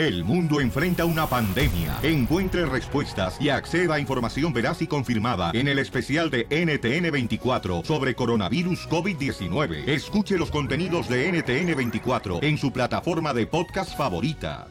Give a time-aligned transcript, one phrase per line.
[0.00, 1.98] El mundo enfrenta una pandemia.
[2.02, 8.14] Encuentre respuestas y acceda a información veraz y confirmada en el especial de NTN24 sobre
[8.14, 9.86] coronavirus COVID-19.
[9.86, 14.68] Escuche los contenidos de NTN24 en su plataforma de podcast favorita.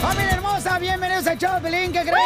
[0.00, 0.78] ¡Familia hermosa!
[0.78, 2.16] Bienvenidos a Choplin, ¿qué creen?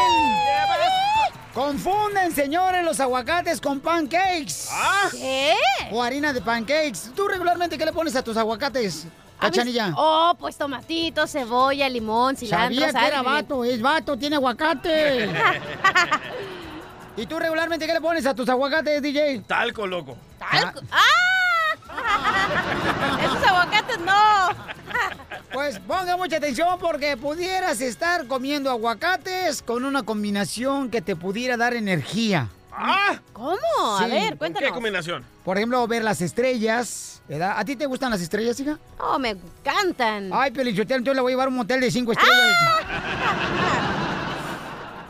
[1.53, 4.69] Confunden, señores, los aguacates con pancakes.
[5.11, 5.55] ¿Qué?
[5.91, 7.11] O harina de pancakes.
[7.17, 9.09] ¿Tú regularmente qué le pones a tus aguacates,
[9.41, 9.95] Cachanilla?
[9.97, 15.31] Oh, pues tomatito, cebolla, limón, cilantro, Sabía que era vato, es vato, tiene aguacate.
[17.17, 19.41] ¿Y tú regularmente qué le pones a tus aguacates, DJ?
[19.47, 20.17] Talco, loco.
[20.39, 20.81] Talco.
[20.93, 21.01] ¡Ah!
[23.25, 24.11] Esos aguacates no.
[25.53, 31.57] Pues ponga mucha atención porque pudieras estar comiendo aguacates con una combinación que te pudiera
[31.57, 32.49] dar energía.
[32.83, 33.21] ¡Ah!
[33.33, 33.59] ¿Cómo?
[33.99, 34.11] A Sí.
[34.11, 34.73] ver, ¿Qué cuéntanos.
[34.73, 35.25] combinación?
[35.45, 37.55] Por ejemplo, ver las estrellas, ¿verdad?
[37.57, 38.79] ¿A ti te gustan las estrellas, hija?
[38.99, 40.31] Oh, me encantan.
[40.33, 42.37] Ay, Pelichotel, entonces le voy a llevar un motel de cinco estrellas.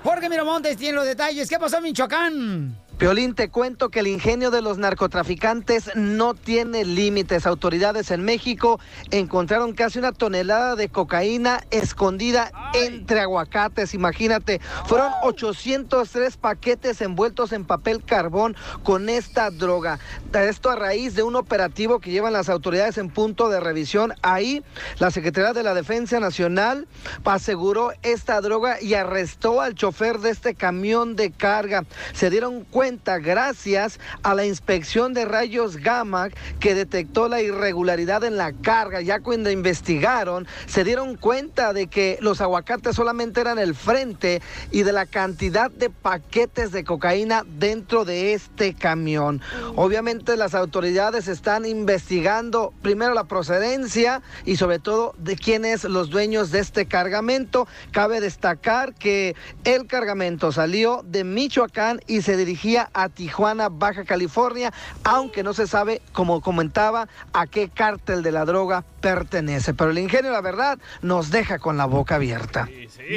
[0.03, 1.49] Jorge Miramontes tiene los detalles.
[1.49, 2.77] ¿Qué pasó en Michoacán?
[3.01, 7.47] Piolín, te cuento que el ingenio de los narcotraficantes no tiene límites.
[7.47, 8.79] Autoridades en México
[9.11, 13.95] encontraron casi una tonelada de cocaína escondida entre aguacates.
[13.95, 19.99] Imagínate, fueron 803 paquetes envueltos en papel carbón con esta droga.
[20.35, 24.13] Esto a raíz de un operativo que llevan las autoridades en punto de revisión.
[24.21, 24.63] Ahí,
[24.99, 26.87] la Secretaría de la Defensa Nacional
[27.25, 31.87] aseguró esta droga y arrestó al chofer de este camión de carga.
[32.13, 32.90] Se dieron cuenta
[33.23, 39.01] gracias a la inspección de rayos gamma que detectó la irregularidad en la carga.
[39.01, 44.83] Ya cuando investigaron, se dieron cuenta de que los aguacates solamente eran el frente y
[44.83, 49.41] de la cantidad de paquetes de cocaína dentro de este camión.
[49.77, 56.51] Obviamente las autoridades están investigando primero la procedencia y sobre todo de quiénes los dueños
[56.51, 57.69] de este cargamento.
[57.93, 64.73] Cabe destacar que el cargamento salió de Michoacán y se dirigía a Tijuana, Baja California,
[65.05, 69.75] aunque no se sabe, como comentaba, a qué cártel de la droga pertenece.
[69.75, 72.69] Pero el ingenio, la verdad, nos deja con la boca abierta.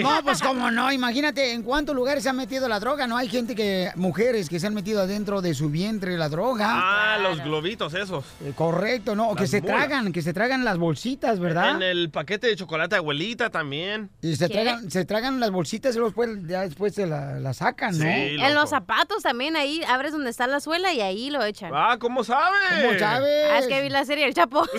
[0.02, 3.18] No, pues cómo no, imagínate en cuántos lugares se ha metido la droga, ¿no?
[3.18, 6.68] Hay gente que, mujeres que se han metido adentro de su vientre la droga.
[6.70, 8.24] Ah, los globitos esos.
[8.42, 9.30] Eh, Correcto, ¿no?
[9.30, 9.78] O que se mulas.
[9.78, 11.76] tragan, que se tragan las bolsitas, ¿verdad?
[11.76, 14.10] En el paquete de chocolate abuelita también.
[14.22, 14.54] Y se ¿Qué?
[14.54, 18.06] tragan, se tragan las bolsitas y luego después, ya después se la, la sacan, ¿no?
[18.06, 21.72] Sí, En los zapatos también, ahí abres donde está la suela y ahí lo echan.
[21.74, 22.58] Ah, ¿cómo sabe?
[22.82, 23.48] ¿Cómo sabes?
[23.52, 24.66] Ah, es que vi la serie El Chapo.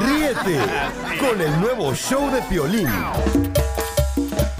[0.00, 0.58] Ríete
[1.18, 2.88] con el nuevo show de Piolín.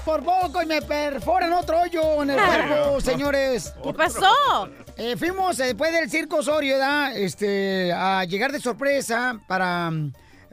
[0.05, 3.73] Por poco y me perforan otro hoyo en el cuerpo, señores.
[3.83, 4.69] ¿Qué pasó?
[4.97, 6.77] Eh, fuimos eh, después del circo Osorio.
[7.13, 10.11] Este, a llegar de sorpresa para mm,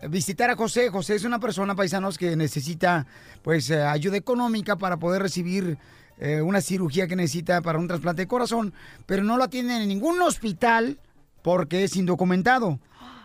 [0.08, 0.90] visitar a José.
[0.90, 3.06] José es una persona, paisanos, que necesita,
[3.42, 5.78] pues, eh, ayuda económica para poder recibir
[6.18, 8.74] eh, una cirugía que necesita para un trasplante de corazón,
[9.06, 10.98] pero no lo atienden en ningún hospital
[11.42, 12.80] porque es indocumentado.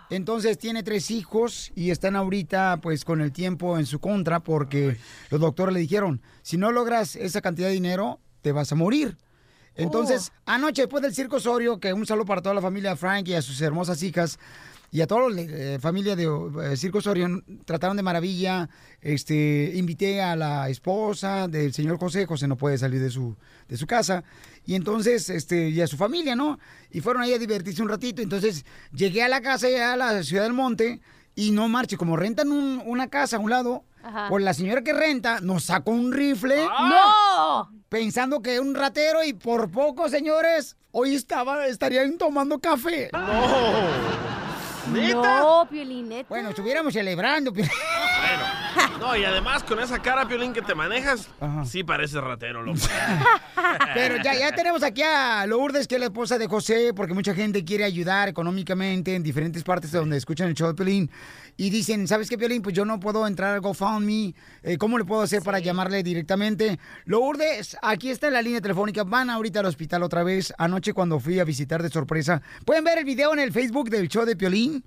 [0.09, 4.97] Entonces tiene tres hijos y están ahorita pues con el tiempo en su contra porque
[5.29, 9.17] los doctores le dijeron, si no logras esa cantidad de dinero, te vas a morir.
[9.75, 13.33] Entonces, anoche después del circo Osorio, que un saludo para toda la familia Frank y
[13.33, 14.37] a sus hermosas hijas
[14.93, 17.27] y a toda la eh, familia de eh, Circo Osorio,
[17.65, 18.69] trataron de maravilla.
[19.01, 23.35] Este, invité a la esposa del señor José, José no puede salir de su,
[23.67, 24.23] de su casa,
[24.65, 26.59] y entonces, este, y a su familia, ¿no?
[26.91, 28.21] Y fueron ahí a divertirse un ratito.
[28.21, 31.01] Entonces, llegué a la casa, ya a la ciudad del monte,
[31.35, 34.27] y no marche, como rentan un- una casa a un lado, Ajá.
[34.29, 37.71] pues la señora que renta nos sacó un rifle ¡No!
[37.89, 43.09] pensando que era un ratero y por poco, señores, hoy estaba, estarían tomando café.
[44.91, 45.39] ¿Neta?
[45.39, 46.25] No, Piolineta.
[46.29, 47.53] Bueno, estuviéramos celebrando.
[47.53, 47.71] Piolín.
[47.71, 48.62] Bueno.
[48.99, 51.65] No, y además con esa cara, Piolín, que te manejas, Ajá.
[51.65, 52.79] sí parece ratero, loco.
[53.93, 57.33] Pero ya, ya tenemos aquí a Lourdes, que es la esposa de José, porque mucha
[57.33, 61.11] gente quiere ayudar económicamente en diferentes partes de donde escuchan el show de Piolín.
[61.57, 62.61] Y dicen, ¿sabes qué, Piolín?
[62.61, 64.33] Pues yo no puedo entrar al GoFundMe.
[64.63, 66.79] Eh, ¿Cómo le puedo hacer para llamarle directamente?
[67.05, 69.03] Lourdes, aquí está la línea telefónica.
[69.03, 70.53] Van ahorita al hospital otra vez.
[70.57, 72.41] Anoche cuando fui a visitar de sorpresa.
[72.65, 74.83] Pueden ver el video en el Facebook del show de Piolín.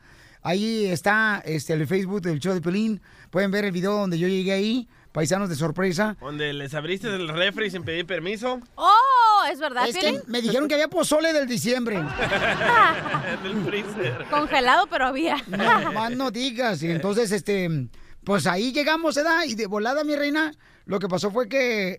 [0.46, 3.00] Ahí está este, el Facebook del show de Piolín.
[3.30, 4.88] Pueden ver el video donde yo llegué ahí.
[5.10, 6.16] Paisanos de sorpresa.
[6.20, 8.60] Donde les abriste el refri sin pedir permiso.
[8.76, 9.42] ¡Oh!
[9.50, 11.96] ¿Es verdad, Es que me dijeron que había pozole del diciembre.
[11.96, 14.24] en el freezer.
[14.30, 15.36] Congelado, pero había.
[15.48, 16.80] No, más no digas.
[16.80, 17.88] Y entonces, este,
[18.22, 19.42] pues ahí llegamos, ¿verdad?
[19.48, 20.52] Y de volada, mi reina,
[20.84, 21.98] lo que pasó fue que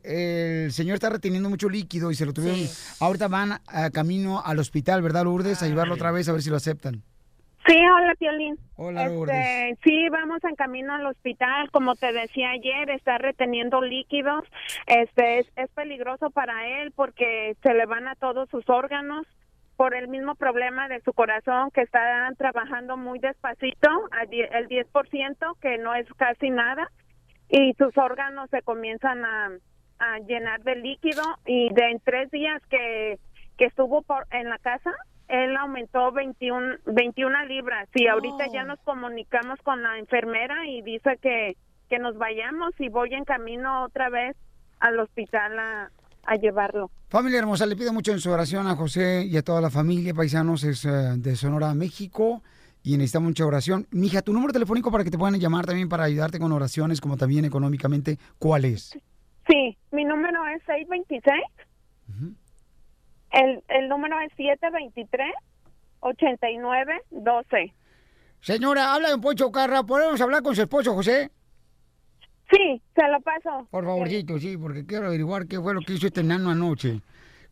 [0.66, 2.62] el señor está reteniendo mucho líquido y se lo tuvieron.
[2.62, 2.72] Sí.
[3.02, 5.62] Ahorita van a camino al hospital, ¿verdad, Lourdes?
[5.64, 7.04] A llevarlo otra vez a ver si lo aceptan.
[7.68, 8.58] Sí, hola, Piolín.
[8.78, 11.70] Hola, Este, sí, vamos en camino al hospital.
[11.72, 14.46] Como te decía ayer, está reteniendo líquidos.
[14.86, 19.28] Este, es, es peligroso para él porque se le van a todos sus órganos
[19.76, 23.90] por el mismo problema de su corazón que está trabajando muy despacito,
[24.22, 26.90] el 10%, que no es casi nada,
[27.48, 29.52] y sus órganos se comienzan a,
[30.00, 33.20] a llenar de líquido y de en tres días que,
[33.58, 34.92] que estuvo por, en la casa,
[35.28, 41.18] él aumentó 21, 21 libras y ahorita ya nos comunicamos con la enfermera y dice
[41.22, 41.58] que,
[41.90, 44.36] que nos vayamos y voy en camino otra vez
[44.80, 45.92] al hospital a,
[46.24, 46.92] a llevarlo.
[47.10, 50.14] Familia hermosa, le pido mucho en su oración a José y a toda la familia,
[50.14, 52.42] paisanos, es eh, de Sonora, México,
[52.84, 53.88] y necesitamos mucha oración.
[53.92, 57.18] Mija, tu número telefónico para que te puedan llamar también para ayudarte con oraciones, como
[57.18, 58.98] también económicamente, ¿cuál es?
[59.50, 61.67] Sí, mi número es 626.
[63.38, 64.32] El, el número es
[66.02, 67.74] 723-8912.
[68.42, 71.32] Señora, habla de Poncho Carra, ¿podemos hablar con su esposo, José?
[72.50, 73.68] Sí, se lo paso.
[73.70, 77.02] Por favorcito, sí, porque quiero averiguar qué fue lo que hizo este nano anoche.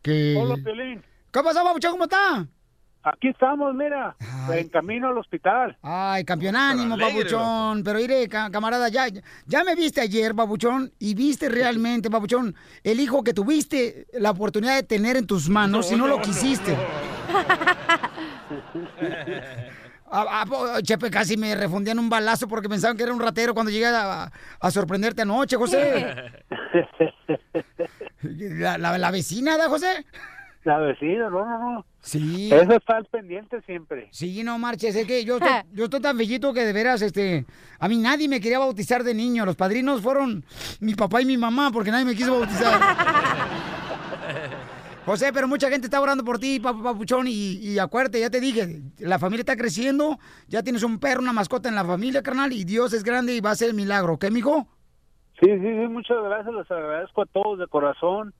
[0.02, 0.36] Que...
[0.38, 1.02] Hola, Piolín.
[1.32, 1.92] ¿Qué pasó, Pabuchón?
[1.92, 2.46] ¿Cómo está?
[3.08, 4.16] Aquí estamos, mira,
[4.52, 5.76] en camino al hospital.
[5.80, 7.84] Ay, campeón ánimo, Pero alegre, babuchón.
[7.84, 9.06] Pero iré, ca- camarada, ya,
[9.46, 14.74] ya me viste ayer, babuchón, y viste realmente, babuchón, el hijo que tuviste la oportunidad
[14.74, 16.76] de tener en tus manos, si no lo quisiste.
[20.10, 23.54] A- a- po- Chepe, casi me refundían un balazo porque pensaban que era un ratero
[23.54, 24.30] cuando llegué a,
[24.60, 26.14] a sorprenderte anoche, José.
[28.22, 30.04] La, la- la vecina, ¿da, José?
[30.64, 31.86] La vecina, no, no, no.
[32.06, 32.50] Sí.
[32.52, 34.06] Eso está al pendiente siempre.
[34.12, 37.44] Sí, no marches, es que yo estoy, yo estoy tan bellito que de veras, este,
[37.80, 39.44] a mí nadie me quería bautizar de niño.
[39.44, 40.44] Los padrinos fueron
[40.78, 42.80] mi papá y mi mamá porque nadie me quiso bautizar.
[45.04, 48.82] José, pero mucha gente está orando por ti, papuchón, y, y acuérdate, ya te dije,
[48.98, 52.62] la familia está creciendo, ya tienes un perro, una mascota en la familia, carnal, y
[52.64, 54.68] Dios es grande y va a hacer el milagro, ¿qué, mijo?
[55.40, 58.32] Sí, sí, sí, muchas gracias, les agradezco a todos de corazón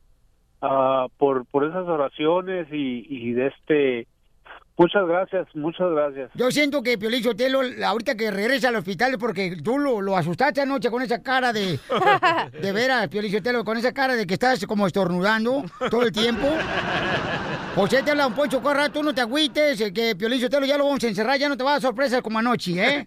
[0.63, 4.07] ah, por, por esas oraciones y, y de este...
[4.79, 6.31] Muchas gracias, muchas gracias.
[6.35, 10.61] Yo siento que Piolín Sotelo, ahorita que regresa al hospital, porque tú lo, lo asustaste
[10.61, 11.79] anoche con esa cara de...
[12.61, 16.47] De veras, Piolín Sotelo, con esa cara de que estás como estornudando todo el tiempo.
[17.75, 20.77] José te habla un Poncho Corra, tú no te agüites, eh, que Piolín Sotelo ya
[20.77, 23.07] lo vamos a encerrar, ya no te va a dar sorpresa como anoche, ¿eh?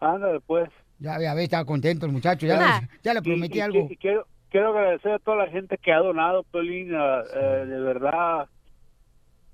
[0.00, 0.68] Anda después.
[0.98, 3.88] Ya, ya ves, estaba contento el muchacho, ya, le, ya le prometí Y- y- algo.
[3.90, 7.80] y quiero, quiero agradecer a toda la gente que ha donado, Piolín, ah, eh, de
[7.80, 8.46] verdad,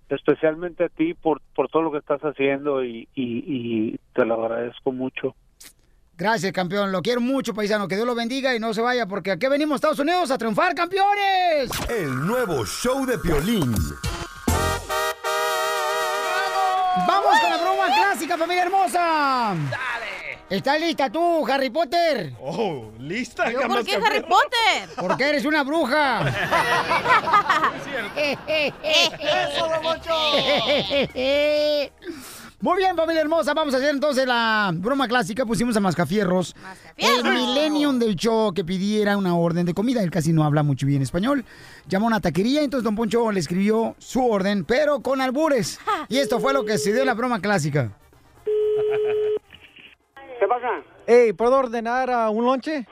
[0.08, 4.44] especialmente a ti por, por todo lo que estás haciendo y, y, y te lo
[4.44, 5.34] agradezco mucho.
[6.16, 9.30] Gracias, campeón, lo quiero mucho, paisano, que Dios lo bendiga y no se vaya, porque
[9.30, 11.70] aquí venimos Estados Unidos a triunfar, campeones.
[11.88, 13.72] El nuevo show de Piolín.
[17.06, 19.54] ¡Vamos con la broma clásica, familia hermosa!
[19.70, 20.17] ¡Dale!
[20.50, 22.32] ¿Estás lista tú, Harry Potter?
[22.40, 23.52] Oh, lista.
[23.52, 24.88] ¿Yo por qué Harry Potter?
[24.96, 26.22] Porque eres una bruja.
[28.16, 29.68] ¡Eso,
[32.60, 33.52] Muy bien, familia hermosa.
[33.52, 35.44] Vamos a hacer entonces la broma clásica.
[35.44, 36.56] Pusimos a Mascafierros.
[36.96, 40.02] El millennium del show que pidiera una orden de comida.
[40.02, 41.44] Él casi no habla mucho bien español.
[41.86, 45.78] Llamó a una taquería, entonces Don Poncho le escribió su orden, pero con albures.
[46.08, 47.92] Y esto fue lo que se dio en la broma clásica.
[50.38, 50.68] ¿Qué pasa?
[51.06, 52.86] Hey, ¿puedo ordenar ah, un lonche?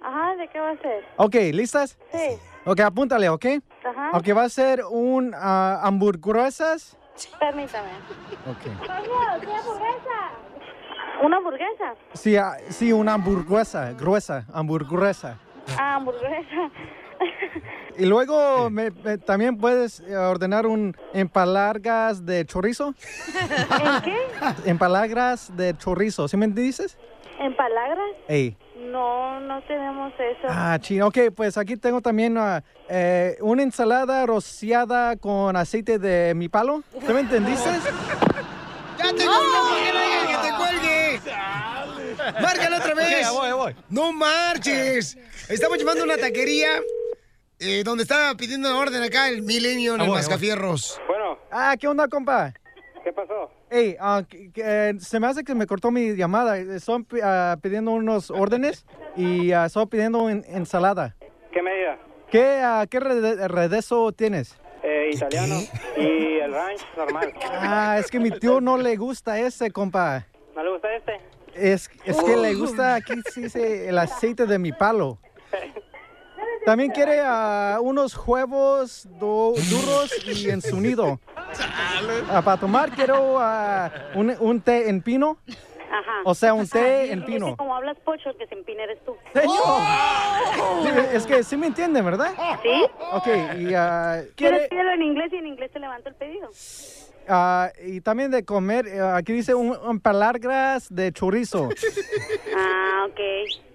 [0.00, 1.04] Ajá, ¿de qué va a ser?
[1.16, 1.98] Ok, ¿listas?
[2.12, 2.38] Sí.
[2.66, 3.46] Ok, apúntale, ¿ok?
[3.84, 4.10] Ajá.
[4.16, 6.96] Ok, va a ser un ah, hamburguesas.
[7.40, 7.88] Permítame.
[8.46, 8.84] Ok.
[8.84, 10.30] ¿Una hamburguesa?
[11.22, 11.94] ¿Una hamburguesa?
[12.12, 15.38] Sí, ah, sí, una hamburguesa, gruesa, hamburguesa.
[15.78, 16.70] Ah, hamburguesa.
[17.96, 22.92] Y luego me- me- también puedes eh, ordenar un empalagas de chorizo.
[23.84, 24.16] ¿En qué?
[24.68, 26.98] Empalagas de chorizo, ¿sí me dices?
[27.38, 28.04] ¿En palabras?
[28.26, 28.56] Ey.
[28.90, 30.46] No, no tenemos eso.
[30.48, 31.06] Ah, chino.
[31.06, 32.36] Ok, pues aquí tengo también
[32.88, 36.82] eh, una ensalada rociada con aceite de mi palo.
[37.06, 37.68] ¿Tú me entendiste?
[38.98, 40.26] ¡Ya te colgué!
[40.28, 41.20] que te cuelgue!
[42.42, 43.06] ¡Márcalo otra vez!
[43.06, 43.76] Ok, ya voy, ya voy.
[43.90, 45.16] ¡No marches!
[45.48, 46.68] Estamos llevando una taquería
[47.60, 51.00] eh, donde estaba pidiendo una orden acá el Millennium, Ah, el voy, Mascafierros.
[51.06, 51.38] Bueno.
[51.50, 52.52] Ah, ¿qué onda, compa?
[53.02, 53.50] ¿Qué pasó?
[53.70, 56.56] Hey, ah, que- que, eh, se me hace que me cortó mi llamada.
[56.58, 61.14] Estoy pi- ah, pidiendo unos órdenes y ah, estoy pidiendo en- ensalada.
[61.52, 61.98] ¿Qué medida?
[62.30, 64.56] ¿Qué, ah, qué rede- redezo tienes?
[64.82, 65.56] Eh, italiano.
[65.96, 67.32] Y el ranch normal.
[67.50, 70.26] Ah, es que mi tío no le gusta ese, compa.
[70.54, 71.20] ¿No le gusta este?
[71.54, 75.18] Es, es que le gusta aquí dice el aceite de mi palo.
[76.64, 81.20] También quiere ah, unos huevos duros y en su nido.
[82.30, 85.38] Ah, para tomar quiero ah, un, un té en pino.
[85.90, 86.22] Ajá.
[86.24, 87.50] O sea, un té en pino.
[87.50, 89.14] que como hablas pocho, el que se empina eres tú.
[89.32, 89.56] Señor.
[90.82, 92.32] Sí, es que sí me entiende, ¿verdad?
[92.62, 92.84] ¿Sí?
[93.12, 93.26] Ok,
[93.58, 94.94] y ah, ¿Quieres quiere...
[94.94, 96.48] en inglés y en inglés te levanto el pedido?
[97.28, 101.68] Ah, y también de comer, eh, aquí dice un, un palagras de chorizo.
[102.56, 103.20] Ah, ok.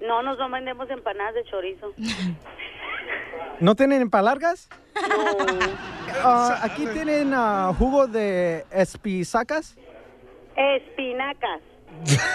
[0.08, 1.94] No, nos no vendemos empanadas de chorizo.
[3.60, 4.70] ¿No tienen palargas?
[4.96, 5.60] No.
[6.24, 9.76] Ah, aquí tienen ah, jugo de espinacas.
[10.56, 11.62] Espinacas.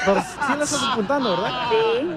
[0.04, 1.50] Pero sí lo estás apuntando, ¿verdad?
[1.70, 2.10] Sí.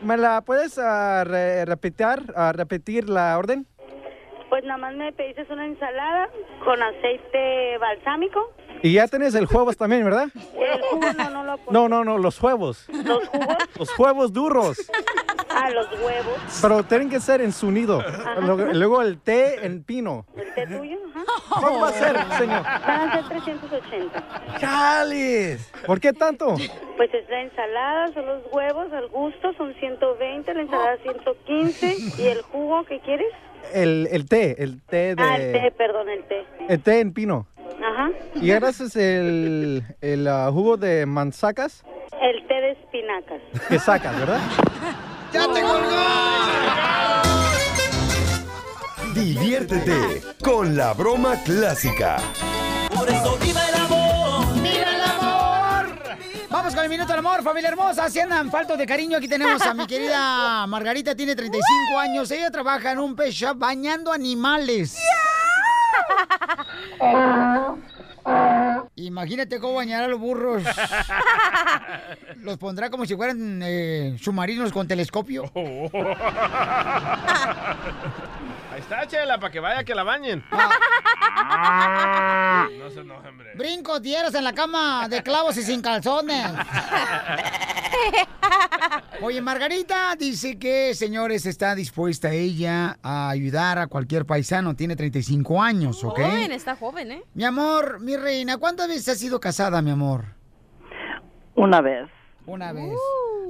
[0.00, 3.66] ¿Me la puedes re- repetir, repetir la orden?
[4.48, 6.28] Pues nada más me pediste una ensalada
[6.64, 8.52] con aceite balsámico.
[8.82, 10.28] Y ya tenés el huevos también, ¿verdad?
[10.34, 12.86] El jugo no, no lo No, no, no, los huevos.
[12.88, 13.56] ¿Los jugos?
[13.78, 14.90] Los huevos duros.
[15.48, 16.58] Ah, los huevos.
[16.60, 18.02] Pero tienen que ser en su nido.
[18.40, 20.26] Luego, luego el té en pino.
[20.36, 20.98] ¿El té tuyo?
[21.14, 21.60] Ajá.
[21.60, 22.62] ¿Cuánto va a ser, señor?
[22.62, 24.58] Van a ser 380.
[24.58, 25.72] ¡Chales!
[25.86, 26.56] ¿Por qué tanto?
[26.96, 31.96] Pues es la ensalada, son los huevos al gusto, son 120, la ensalada 115.
[32.18, 33.32] ¿Y el jugo qué quieres?
[33.72, 35.22] El, el té, el té de...
[35.22, 36.44] Ah, el té, perdón, el té.
[36.68, 37.46] el té en pino.
[37.82, 38.10] Ajá.
[38.36, 41.84] Y ahora es el, el ah, jugo de manzacas
[42.22, 43.40] El té de espinacas.
[43.68, 44.40] que sacas, ¿verdad?
[45.32, 45.60] ¡Ya te
[49.20, 52.18] Diviértete con la broma clásica.
[52.94, 53.73] Por eso viva el
[56.64, 58.08] Vamos con el minuto del amor, familia hermosa.
[58.08, 62.30] Si andan faltos de cariño, aquí tenemos a mi querida Margarita, tiene 35 años.
[62.30, 64.96] Ella trabaja en un pet shop bañando animales.
[68.94, 70.62] Imagínate cómo bañar a los burros.
[72.40, 75.44] Los pondrá como si fueran eh, submarinos con telescopio.
[78.74, 80.44] Ahí está, Chela, para que vaya que la bañen.
[81.36, 82.68] Ah.
[82.78, 83.52] No se enoje, hombre.
[83.56, 86.46] Brincos dieras en la cama de clavos y sin calzones.
[89.20, 94.76] Oye, Margarita dice que, señores, está dispuesta ella a ayudar a cualquier paisano.
[94.76, 96.20] Tiene 35 años, ¿ok?
[96.20, 97.24] Joven, está joven, ¿eh?
[97.34, 100.26] Mi amor, mi reina, ¿cuántas veces has sido casada, mi amor?
[101.56, 102.08] Una vez.
[102.46, 102.96] Una vez.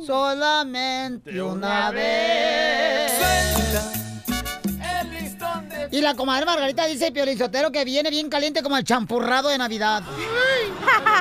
[0.01, 3.13] Solamente una vez.
[5.95, 10.03] Y la comadre Margarita dice, Piolizotero, que viene bien caliente como el champurrado de Navidad.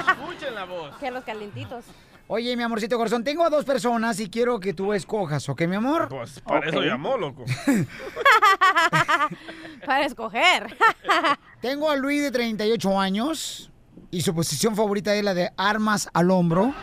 [0.07, 0.97] Escuchen la voz.
[0.97, 1.85] Que los calientitos.
[2.25, 5.75] Oye, mi amorcito corazón, tengo a dos personas y quiero que tú escojas, ¿ok, mi
[5.75, 6.07] amor?
[6.09, 7.45] Pues para eso llamó, loco.
[9.85, 10.75] Para escoger.
[11.61, 13.69] Tengo a Luis de 38 años
[14.09, 16.73] y su posición favorita es la de armas al hombro.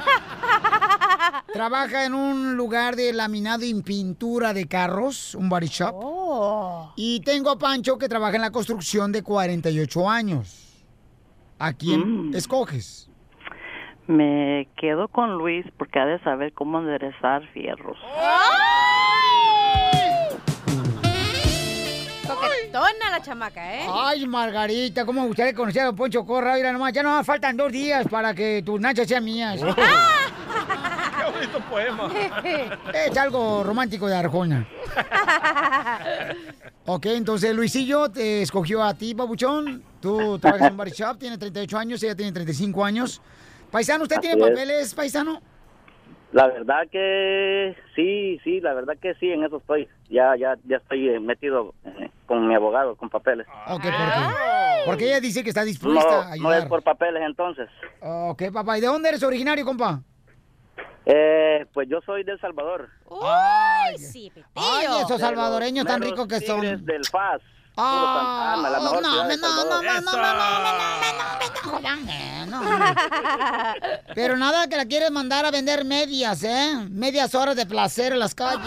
[1.53, 5.95] Trabaja en un lugar de laminado y pintura de carros, un body shop.
[5.97, 6.93] Oh.
[6.97, 10.85] Y tengo a Pancho que trabaja en la construcción de 48 años.
[11.59, 12.35] ¿A quién Mm.
[12.37, 13.09] escoges?
[14.07, 17.99] Me quedo con Luis porque ha de saber cómo enderezar fierros.
[22.27, 23.87] Coquetona la chamaca, ¿eh?
[23.93, 26.55] Ay, Margarita, ¿cómo me gustaría conocer a Poncho Corra?
[26.55, 29.61] Mira nomás, ya no faltan dos días para que tus nachas sean mías.
[29.61, 29.67] Qué
[31.41, 32.11] bonito poema.
[32.95, 34.67] Es algo romántico de Arjona.
[36.87, 39.83] Ok, entonces Luisillo te escogió a ti, papuchón.
[40.01, 43.23] Tú trabajas en bar shop, tiene 38 años, ella tiene 35 años.
[43.71, 44.49] Paisano, ¿usted tiene es.
[44.49, 45.41] papeles, paisano?
[46.33, 49.89] La verdad que sí, sí, la verdad que sí, en eso estoy.
[50.09, 53.47] Ya, ya, ya estoy eh, metido eh, con mi abogado, con papeles.
[53.69, 54.35] Ok, ¿por qué?
[54.87, 56.59] Porque ella dice que está dispuesta a No, no ayudar.
[56.63, 57.69] es por papeles entonces.
[58.01, 58.79] Ok, papá.
[58.79, 60.01] ¿Y de dónde eres originario, compa?
[61.07, 62.89] Eh, pues yo soy de El Salvador.
[63.23, 66.61] Ay, sí, Ay, esos salvadoreños tan ricos que son.
[66.85, 67.41] Del FAS.
[67.77, 69.85] Ah, Santana, la mejor no, ciudad de no, no, no, Salvador.
[70.05, 70.19] no, no,
[71.81, 71.97] no,
[72.47, 73.75] no, no, no,
[74.15, 76.75] Pero nada que la quieres mandar a vender medias, ¿eh?
[76.91, 78.67] Medias horas de placer en las calles.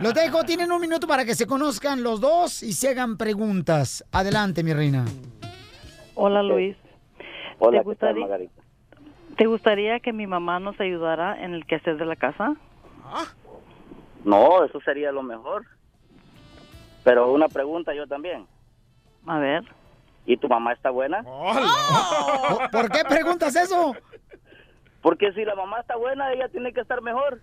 [0.00, 4.04] Los dejo, tienen un minuto para que se conozcan los dos y se hagan preguntas.
[4.12, 5.04] Adelante, mi reina.
[6.14, 6.76] Hola Luis.
[7.58, 8.61] Hola, ¿Te ¿qué tal, gustaría- Margarita?
[9.42, 12.54] ¿Te gustaría que mi mamá nos ayudara en el quehacer de la casa?
[14.22, 15.66] No, eso sería lo mejor.
[17.02, 18.46] Pero una pregunta yo también.
[19.26, 19.64] A ver.
[20.26, 21.24] ¿Y tu mamá está buena?
[21.24, 23.96] ¿Por, por qué preguntas eso?
[25.00, 27.42] Porque si la mamá está buena, ella tiene que estar mejor.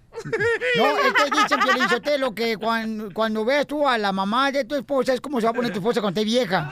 [0.77, 4.63] No, es que dicen, Piolín Sotelo, que cuando, cuando ves tú a la mamá de
[4.63, 6.71] tu esposa es como se va a poner tu esposa cuando esté vieja.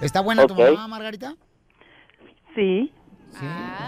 [0.00, 1.34] ¿Está buena tu mamá, Margarita?
[2.54, 2.92] Sí.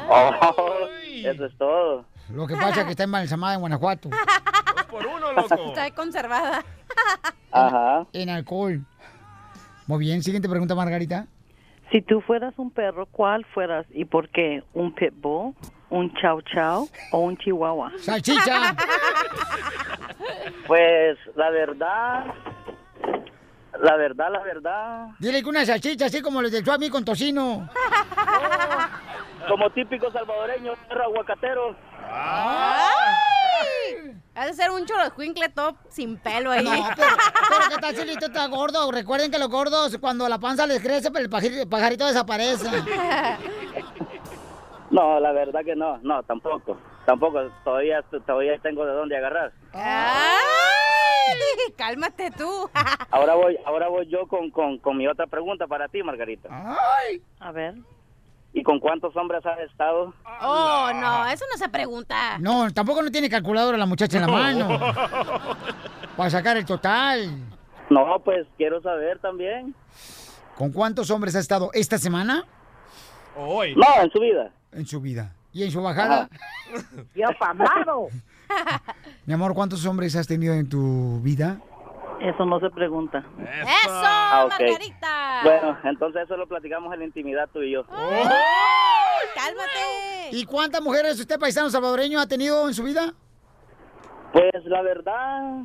[0.09, 0.89] Oh,
[1.25, 2.05] eso es todo.
[2.31, 4.11] Lo que pasa es que está embalsamada en Guanajuato.
[4.91, 5.55] Por uno, loco.
[5.69, 6.65] Está conservada.
[7.51, 8.07] Ajá.
[8.13, 8.81] En alcohol.
[9.87, 11.27] Muy bien, siguiente pregunta, Margarita.
[11.93, 14.65] Si tú fueras un perro, ¿cuál fueras y por qué?
[14.73, 15.55] ¿Un pitbull,
[15.91, 17.93] un chow chow o un chihuahua?
[17.99, 18.75] ¡Salchicha!
[20.67, 22.25] Pues la verdad,
[23.83, 27.69] la verdad, la verdad, Dile que una salchicha así como los del Chuami con tocino.
[29.49, 31.77] como típico salvadoreño, perro aguacatero.
[32.11, 32.85] ¡Ay!
[34.35, 36.65] Has de ser un choroscuincle top sin pelo ahí.
[36.65, 37.09] No, pero,
[37.49, 38.91] pero ¿qué tal si está gordo?
[38.91, 42.69] Recuerden que los gordos, cuando la panza les crece, pero el pajarito, pajarito desaparece.
[44.91, 46.77] No, la verdad que no, no, tampoco,
[47.07, 49.53] tampoco, todavía, todavía tengo de dónde agarrar.
[49.73, 50.45] ¡Ay!
[51.77, 52.71] Cálmate tú.
[53.11, 56.49] Ahora voy, ahora voy yo con, con, con mi otra pregunta para ti, Margarita.
[57.41, 57.75] A ver.
[58.53, 60.15] ¿Y con cuántos hombres has estado?
[60.41, 62.39] Oh, no, eso no se pregunta.
[62.39, 64.69] No, tampoco no tiene calculadora la muchacha en la mano.
[66.17, 67.31] Para sacar el total.
[67.91, 69.75] No, pues quiero saber también.
[70.57, 72.45] ¿Con cuántos hombres ha estado esta semana?
[73.37, 73.75] Hoy.
[73.75, 74.51] No, en su vida.
[74.73, 75.33] En su vida.
[75.55, 76.29] ¿Y en su bajada?
[77.15, 78.09] ¡Yo pamado!
[79.27, 81.59] Mi amor, ¿cuántos hombres has tenido en tu vida?
[82.21, 83.25] Eso no se pregunta.
[83.39, 84.47] ¡Eso, Ah.
[84.51, 85.41] Margarita!
[85.45, 87.85] Bueno, entonces eso lo platicamos en la intimidad tú y yo.
[87.87, 88.31] ¡Cálmate!
[90.33, 93.15] ¿Y cuántas mujeres usted, paisano salvadoreño, ha tenido en su vida?
[94.33, 95.61] Pues la verdad,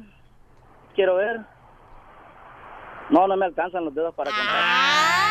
[0.96, 1.40] quiero ver.
[3.10, 5.29] No, no me alcanzan los dedos para contar.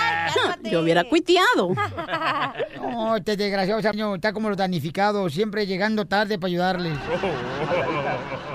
[0.71, 1.73] Yo hubiera cuiteado.
[2.81, 6.99] No, este desgraciado señor está como los damnificados, siempre llegando tarde para ayudarles.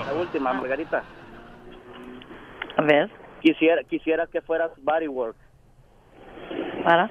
[0.06, 1.02] La última, Margarita.
[2.76, 3.10] A ver.
[3.40, 5.36] Quisiera, quisiera que fueras bodywork.
[6.82, 7.10] ¿Para?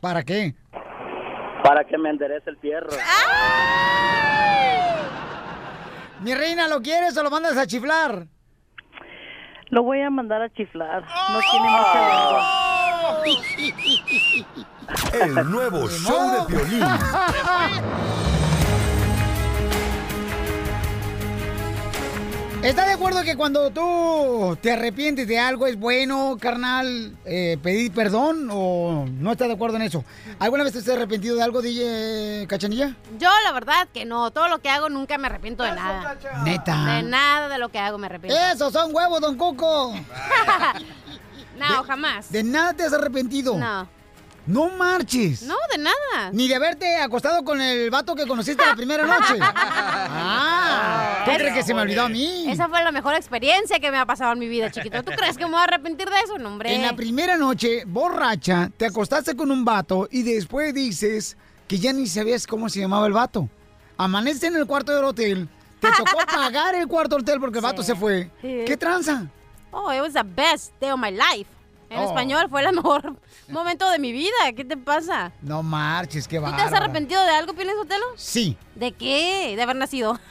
[0.00, 0.54] ¿Para qué?
[1.62, 2.88] Para que me enderece el fierro.
[6.20, 8.26] Mi reina, ¿lo quieres o lo mandas a chiflar?
[9.68, 11.02] Lo voy a mandar a chiflar.
[11.02, 12.73] No tiene mucha lengua.
[15.12, 16.84] El nuevo show de Piolín.
[22.64, 27.92] ¿Estás de acuerdo que cuando tú te arrepientes de algo es bueno, carnal, eh, pedir
[27.92, 30.02] perdón o no estás de acuerdo en eso?
[30.38, 32.96] ¿Alguna vez te has arrepentido de algo, DJ Cachanilla?
[33.18, 34.30] Yo, la verdad, que no.
[34.30, 36.16] Todo lo que hago nunca me arrepiento de nada.
[36.42, 36.96] Neta.
[36.96, 38.40] De nada de lo que hago me arrepiento.
[38.40, 39.94] Esos son huevos, don Coco.
[41.58, 42.30] No, jamás.
[42.32, 43.56] De nada te has arrepentido.
[43.58, 43.88] No.
[44.46, 45.40] No marches.
[45.42, 46.30] No, de nada.
[46.32, 49.38] Ni de haberte acostado con el vato que conociste la primera noche.
[49.40, 52.46] Ah, ¿tú Es- crees que se me olvidó a mí?
[52.50, 55.02] Esa fue la mejor experiencia que me ha pasado en mi vida, chiquito.
[55.02, 56.38] ¿Tú crees que me voy a arrepentir de eso?
[56.38, 56.74] No, hombre.
[56.74, 61.36] En la primera noche, borracha, te acostaste con un vato y después dices
[61.66, 63.48] que ya ni sabías cómo se llamaba el vato.
[63.96, 65.48] Amanece en el cuarto del hotel,
[65.80, 68.30] te tocó pagar el cuarto del hotel porque el vato se fue.
[68.42, 68.64] Sí.
[68.66, 69.26] ¿Qué tranza?
[69.76, 71.48] Oh, it was the best day of my life.
[71.90, 72.08] En Oh.
[72.08, 73.14] español fue el mejor
[73.48, 74.32] momento de mi vida.
[74.56, 75.32] ¿Qué te pasa?
[75.42, 78.04] No marches, qué ¿Tú te has arrepentido de algo, Piolín Sotelo?
[78.16, 78.56] Sí.
[78.74, 79.54] ¿De qué?
[79.56, 80.18] De haber nacido.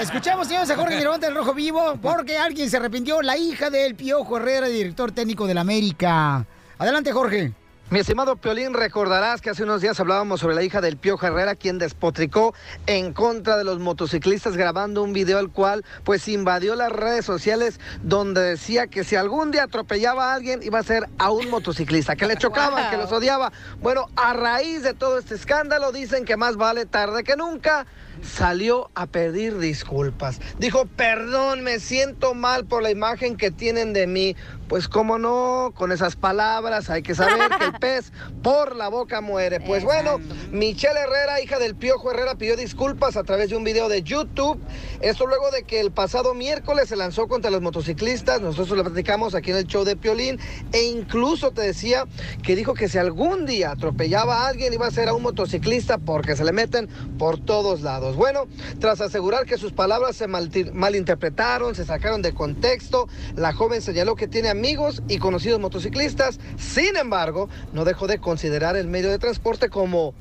[0.00, 3.94] Escuchamos, señores, a Jorge Miramonte del Rojo Vivo, porque alguien se arrepintió, la hija del
[3.94, 6.46] Piojo Herrera, director técnico del América.
[6.78, 7.52] Adelante, Jorge.
[7.90, 11.54] Mi estimado Piolín, recordarás que hace unos días hablábamos sobre la hija del Piojo Herrera,
[11.54, 12.52] quien despotricó
[12.86, 17.80] en contra de los motociclistas grabando un video al cual pues invadió las redes sociales
[18.02, 22.14] donde decía que si algún día atropellaba a alguien iba a ser a un motociclista,
[22.14, 23.52] que le chocaban, que los odiaba.
[23.80, 27.86] Bueno, a raíz de todo este escándalo dicen que más vale tarde que nunca
[28.22, 30.40] salió a pedir disculpas.
[30.58, 34.36] Dijo, perdón, me siento mal por la imagen que tienen de mí.
[34.68, 39.22] Pues cómo no, con esas palabras hay que saber que el pez por la boca
[39.22, 39.60] muere.
[39.60, 40.18] Pues bueno,
[40.50, 44.60] Michelle Herrera, hija del Piojo Herrera, pidió disculpas a través de un video de YouTube.
[45.00, 48.42] Esto luego de que el pasado miércoles se lanzó contra los motociclistas.
[48.42, 50.38] Nosotros lo platicamos aquí en el show de Piolín.
[50.72, 52.04] E incluso te decía
[52.42, 55.96] que dijo que si algún día atropellaba a alguien iba a ser a un motociclista
[55.96, 58.07] porque se le meten por todos lados.
[58.16, 58.46] Bueno,
[58.80, 64.28] tras asegurar que sus palabras se malinterpretaron, se sacaron de contexto, la joven señaló que
[64.28, 66.38] tiene amigos y conocidos motociclistas.
[66.58, 70.14] Sin embargo, no dejó de considerar el medio de transporte como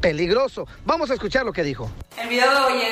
[0.00, 0.66] peligroso.
[0.84, 1.90] Vamos a escuchar lo que dijo.
[2.18, 2.82] El video de hoy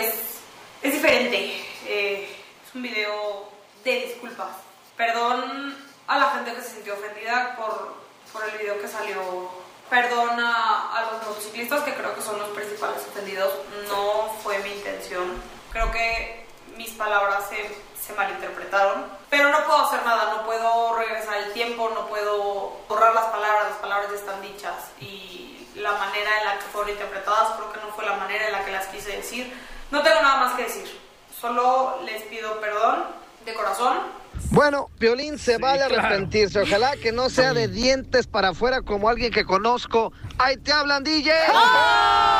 [0.82, 1.52] es, diferente.
[1.88, 2.28] Eh,
[2.66, 3.48] es un video
[3.84, 4.56] de disculpas.
[4.96, 5.74] Perdón
[6.06, 9.69] a la gente que se sintió ofendida por el video que salió.
[9.90, 13.52] Perdón a, a los motociclistas que creo que son los principales ofendidos.
[13.88, 15.42] No fue mi intención.
[15.72, 19.04] Creo que mis palabras se, se malinterpretaron.
[19.28, 20.32] Pero no puedo hacer nada.
[20.36, 21.90] No puedo regresar el tiempo.
[21.92, 23.70] No puedo borrar las palabras.
[23.70, 24.92] Las palabras ya están dichas.
[25.00, 28.52] Y la manera en la que fueron interpretadas creo que no fue la manera en
[28.52, 29.52] la que las quise decir.
[29.90, 31.00] No tengo nada más que decir.
[31.40, 33.06] Solo les pido perdón
[33.44, 34.19] de corazón.
[34.50, 36.00] Bueno, Piolín se vale claro.
[36.00, 36.60] arrepentirse.
[36.60, 40.12] Ojalá que no sea de dientes para afuera como alguien que conozco.
[40.38, 41.30] ¡Ahí te hablan, DJ!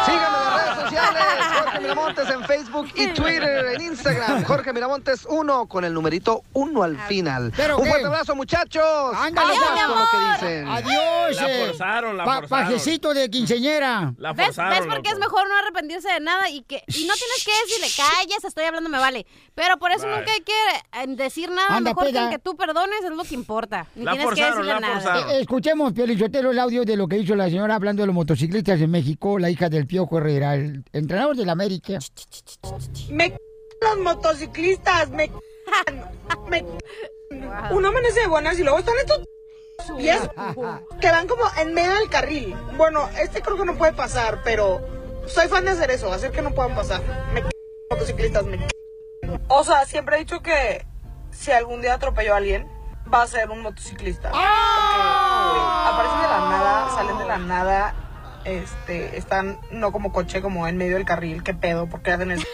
[0.07, 1.23] Síganme en las redes sociales.
[1.61, 4.45] Jorge Miramontes en Facebook y Twitter, en Instagram.
[4.45, 7.53] Jorge Miramontes 1 con el numerito 1 al final.
[7.57, 9.15] ¿Pero Un fuerte abrazo, muchachos.
[9.15, 10.09] Ándale, Aguas mi con lo amor.
[10.11, 10.69] que dicen.
[10.69, 11.37] Adiós.
[11.41, 12.67] La eh, forzaron, la pa- forzaron.
[12.67, 14.15] Pajecito de quinceñera.
[14.19, 16.49] La ¿Ves, forzaron, ¿Ves por qué es mejor no arrepentirse de nada?
[16.51, 19.27] Y que y no tienes que decirle, calles, estoy hablando, me vale.
[19.55, 20.53] Pero por eso nunca hay que
[21.03, 21.77] eh, decir nada.
[21.77, 22.25] Anda, mejor que peda.
[22.25, 23.87] el que tú perdones es lo que importa.
[23.95, 25.33] Ni La tienes que decirle la nada.
[25.33, 28.15] Eh, escuchemos, Pio Lichotelo, el audio de lo que hizo la señora hablando de los
[28.15, 31.99] motociclistas en México, la hija del Piojo Herrera, el entrenador del América.
[33.11, 33.37] Me c-
[33.83, 35.33] los motociclistas, me c-
[36.49, 36.67] me c-
[37.71, 39.21] Uno amanece de buenas y luego están estos
[39.97, 40.21] pies
[41.01, 42.55] que van como en medio del carril.
[42.77, 44.81] Bueno, este creo que no puede pasar, pero
[45.27, 47.01] soy fan de hacer eso, hacer que no puedan pasar.
[47.33, 47.49] Me c-
[47.91, 48.67] motociclistas, me c-
[49.49, 50.85] O sea, siempre he dicho que
[51.31, 52.71] si algún día atropello a alguien,
[53.13, 54.31] va a ser un motociclista.
[54.31, 57.95] Porque güey, aparecen de la nada, salen de la nada,
[58.45, 62.47] este, están no como coche, como en medio del carril, qué pedo, porque hacen eso.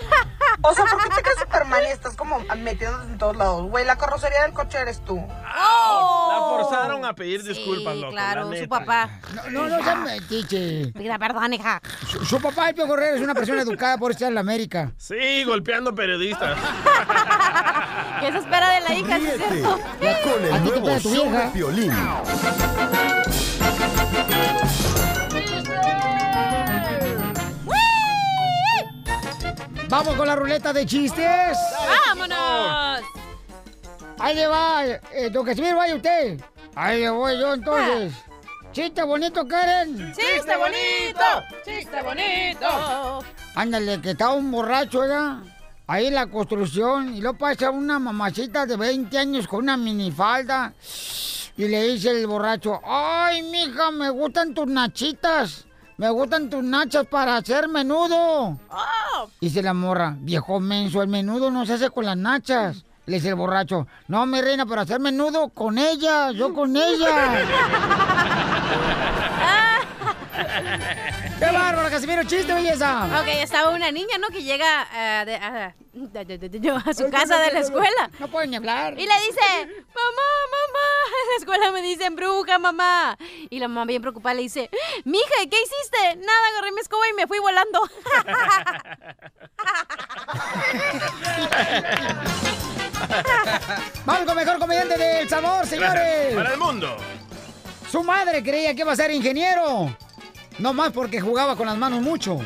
[0.62, 3.68] O sea, ¿por qué te crees Superman y estás como metiéndote en todos lados?
[3.68, 5.16] Güey, la carrocería del coche eres tú.
[5.18, 8.12] La forzaron a pedir disculpas, Sí, loco.
[8.12, 9.11] claro, la su papá.
[9.35, 10.92] No, no, no seas metiche.
[10.92, 11.81] Pida perdón, hija.
[12.09, 14.92] Su, su papá, el Piojo Herrera, es una persona educada por estar en la América.
[14.96, 16.59] Sí, golpeando periodistas.
[18.20, 19.18] ¿Qué se espera de la hija?
[19.18, 19.81] ¿sí es Ríete cierto?
[20.33, 21.92] con el ¿A ti te nuevo show de Piolín.
[29.97, 31.57] Vamos con la ruleta de chistes.
[32.07, 33.03] ¡Vámonos!
[34.19, 36.39] Ahí le va, eh, don Casimiro, vaya usted.
[36.75, 38.13] Ahí le voy yo entonces.
[38.73, 40.13] Chiste bonito, Karen.
[40.13, 41.25] ¡Chiste bonito!
[41.65, 43.25] ¡Chiste bonito!
[43.55, 45.39] Ándale, que estaba un borracho, ¿verdad?
[45.87, 50.75] Ahí en la construcción, y luego pasa una mamacita de 20 años con una minifalda.
[51.57, 55.66] Y le dice el borracho, ay, mija, me gustan tus nachitas.
[55.99, 58.59] Me gustan tus nachas para hacer menudo.
[59.41, 62.85] Dice la morra, viejo menso, el menudo no se hace con las nachas.
[63.07, 67.47] Le dice el borracho, no, mi reina, para hacer menudo con ella, yo con ella.
[71.38, 72.25] ¡Qué bárbaro, Casimiro!
[72.25, 73.07] ¡Chiste, belleza!
[73.20, 74.29] Ok, estaba una niña, ¿no?
[74.29, 78.11] Que llega eh, de- a, a su casa de la escuela.
[78.18, 78.94] No pueden ni hablar.
[78.94, 80.88] Y le dice, mamá, mamá,
[81.22, 83.18] en la escuela me dicen bruja, mamá.
[83.51, 84.70] Y la mamá bien preocupada le dice,
[85.05, 86.16] mija, ¿y ¿qué hiciste?
[86.16, 87.83] Nada, agarré mi escoba y me fui volando.
[94.05, 96.35] Vamos con mejor comediante de El Salvador, señores.
[96.35, 96.96] Para el mundo.
[97.90, 99.96] Su madre creía que iba a ser ingeniero.
[100.59, 102.38] No más porque jugaba con las manos mucho.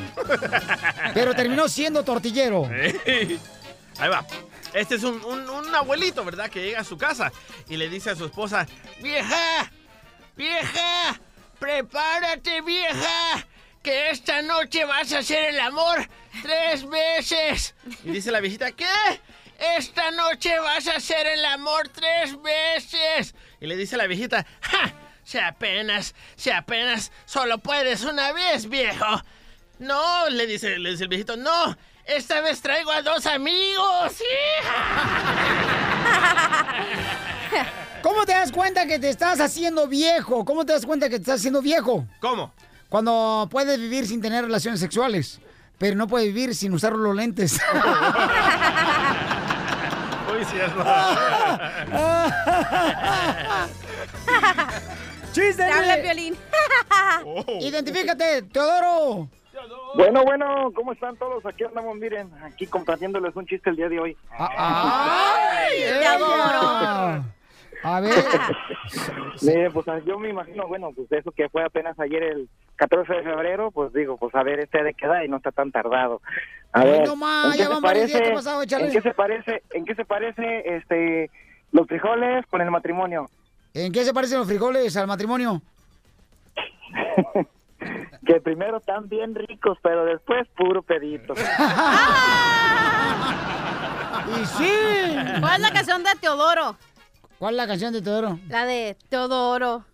[1.14, 2.68] Pero terminó siendo tortillero.
[3.98, 4.24] Ahí va.
[4.72, 6.48] Este es un, un- un abuelito, ¿verdad?
[6.50, 7.32] Que llega a su casa
[7.68, 8.66] y le dice a su esposa,
[9.02, 9.70] vieja,
[10.36, 11.20] vieja,
[11.58, 13.46] prepárate, vieja,
[13.82, 16.08] que esta noche vas a hacer el amor
[16.42, 17.74] tres veces.
[18.04, 18.86] Y dice la viejita, ¿qué?
[19.76, 23.34] Esta noche vas a hacer el amor tres veces.
[23.60, 24.92] Y le dice la viejita, ¡ja!
[25.30, 29.06] Si apenas, si apenas solo puedes una vez, viejo.
[29.78, 34.12] No, le dice, le dice el viejito, no, esta vez traigo a dos amigos.
[38.02, 40.44] ¿Cómo te das cuenta que te estás haciendo viejo?
[40.44, 42.04] ¿Cómo te das cuenta que te estás haciendo viejo?
[42.18, 42.52] ¿Cómo?
[42.88, 45.38] Cuando puedes vivir sin tener relaciones sexuales,
[45.78, 47.52] pero no puedes vivir sin usar los lentes.
[50.32, 50.72] Uy, sí, es
[55.32, 55.62] ¡Chiste!
[55.64, 56.02] Te habla güey!
[56.02, 56.36] Piolín.
[57.60, 59.28] Identifícate, Teodoro.
[59.94, 61.44] Bueno, bueno, ¿cómo están todos?
[61.44, 64.16] Aquí andamos, miren, aquí compartiéndoles un chiste el día de hoy.
[64.30, 65.78] ¡Ay!
[66.00, 67.24] Te adoro.
[67.82, 68.12] A ver,
[69.42, 73.22] Miren, pues yo me imagino, bueno, pues eso que fue apenas ayer el 14 de
[73.22, 76.20] febrero, pues digo, pues a ver este de qué edad y no está tan tardado.
[76.72, 78.62] A ver, no más, ¿en qué se parece- ¿qué ha pasado?
[78.62, 81.30] ¿En qué se parece, en qué se parece este
[81.72, 83.30] los frijoles con el matrimonio?
[83.74, 85.62] ¿En qué se parecen los frijoles al matrimonio?
[88.26, 91.34] Que primero están bien ricos, pero después puro pedito.
[94.28, 94.70] ¡Y sí!
[95.40, 96.76] ¿Cuál es la canción de Teodoro?
[97.38, 98.38] ¿Cuál es la canción de Teodoro?
[98.48, 99.84] La de Teodoro.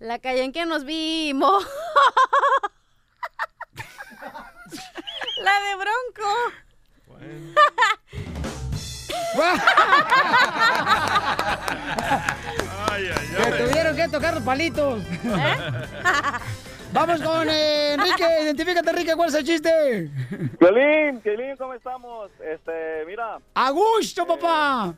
[0.00, 1.64] La calle en que nos vimos.
[5.42, 6.28] la de Bronco.
[12.90, 15.02] Ay, ay, Te tuvieron que tocar los palitos.
[16.92, 18.24] Vamos con eh, Enrique.
[18.42, 19.14] Identifícate, Enrique.
[19.14, 20.10] ¿Cuál es el chiste?
[20.58, 22.30] Piolín, Piolín, ¿cómo estamos?
[22.40, 23.38] Este, mira.
[23.54, 24.94] ¡A gusto, papá!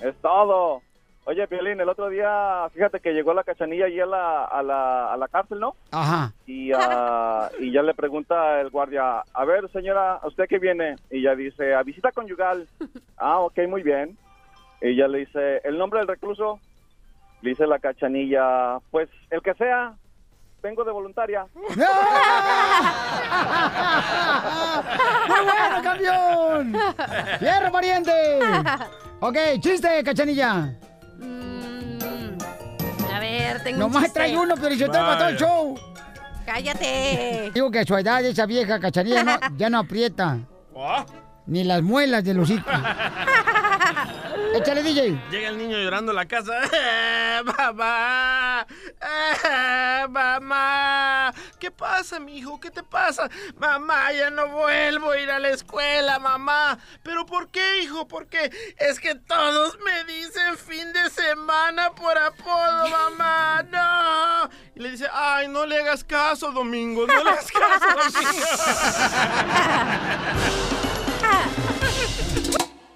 [0.00, 0.82] Es todo.
[1.28, 5.12] Oye, Piolín, el otro día, fíjate que llegó la cachanilla allí a la, a la,
[5.12, 5.74] a la cárcel, ¿no?
[5.90, 6.32] Ajá.
[6.46, 10.94] Y, ah, y ya le pregunta el guardia, a ver, señora, ¿a ¿usted qué viene?
[11.10, 12.68] Y ella dice, a visita conyugal.
[13.18, 14.16] Ah, ok, muy bien.
[14.82, 16.60] Y ella le dice, ¿el nombre del recluso?
[17.40, 19.94] Le dice la cachanilla, pues, el que sea,
[20.62, 21.46] vengo de voluntaria.
[25.28, 26.76] ¡Muy bueno, campeón!
[27.38, 28.12] ¡Fierro, pariente!
[29.20, 30.76] Ok, chiste, cachanilla.
[33.14, 34.18] A ver, tengo un Nomás chiste.
[34.20, 35.78] trae uno, pero yo tengo todo el show.
[36.44, 37.50] Cállate.
[37.54, 40.38] Digo que a su edad esa vieja cachanilla no- ya no aprieta.
[41.46, 42.68] Ni las muelas del hocico.
[44.54, 45.18] Échale, DJ.
[45.30, 46.52] Llega el niño llorando a la casa.
[46.64, 47.40] ¡Eh,
[49.00, 51.32] ¡Eh, mamá!
[51.58, 52.58] ¿Qué pasa, mijo?
[52.60, 53.28] ¿Qué te pasa?
[53.56, 56.78] Mamá, ya no vuelvo a ir a la escuela, mamá.
[57.02, 58.08] ¿Pero por qué, hijo?
[58.08, 63.62] Porque es que todos me dicen fin de semana por apodo, mamá.
[63.70, 64.50] ¡No!
[64.74, 67.06] Y le dice, ay, no le hagas caso, Domingo.
[67.06, 68.46] No le hagas caso, Domingo.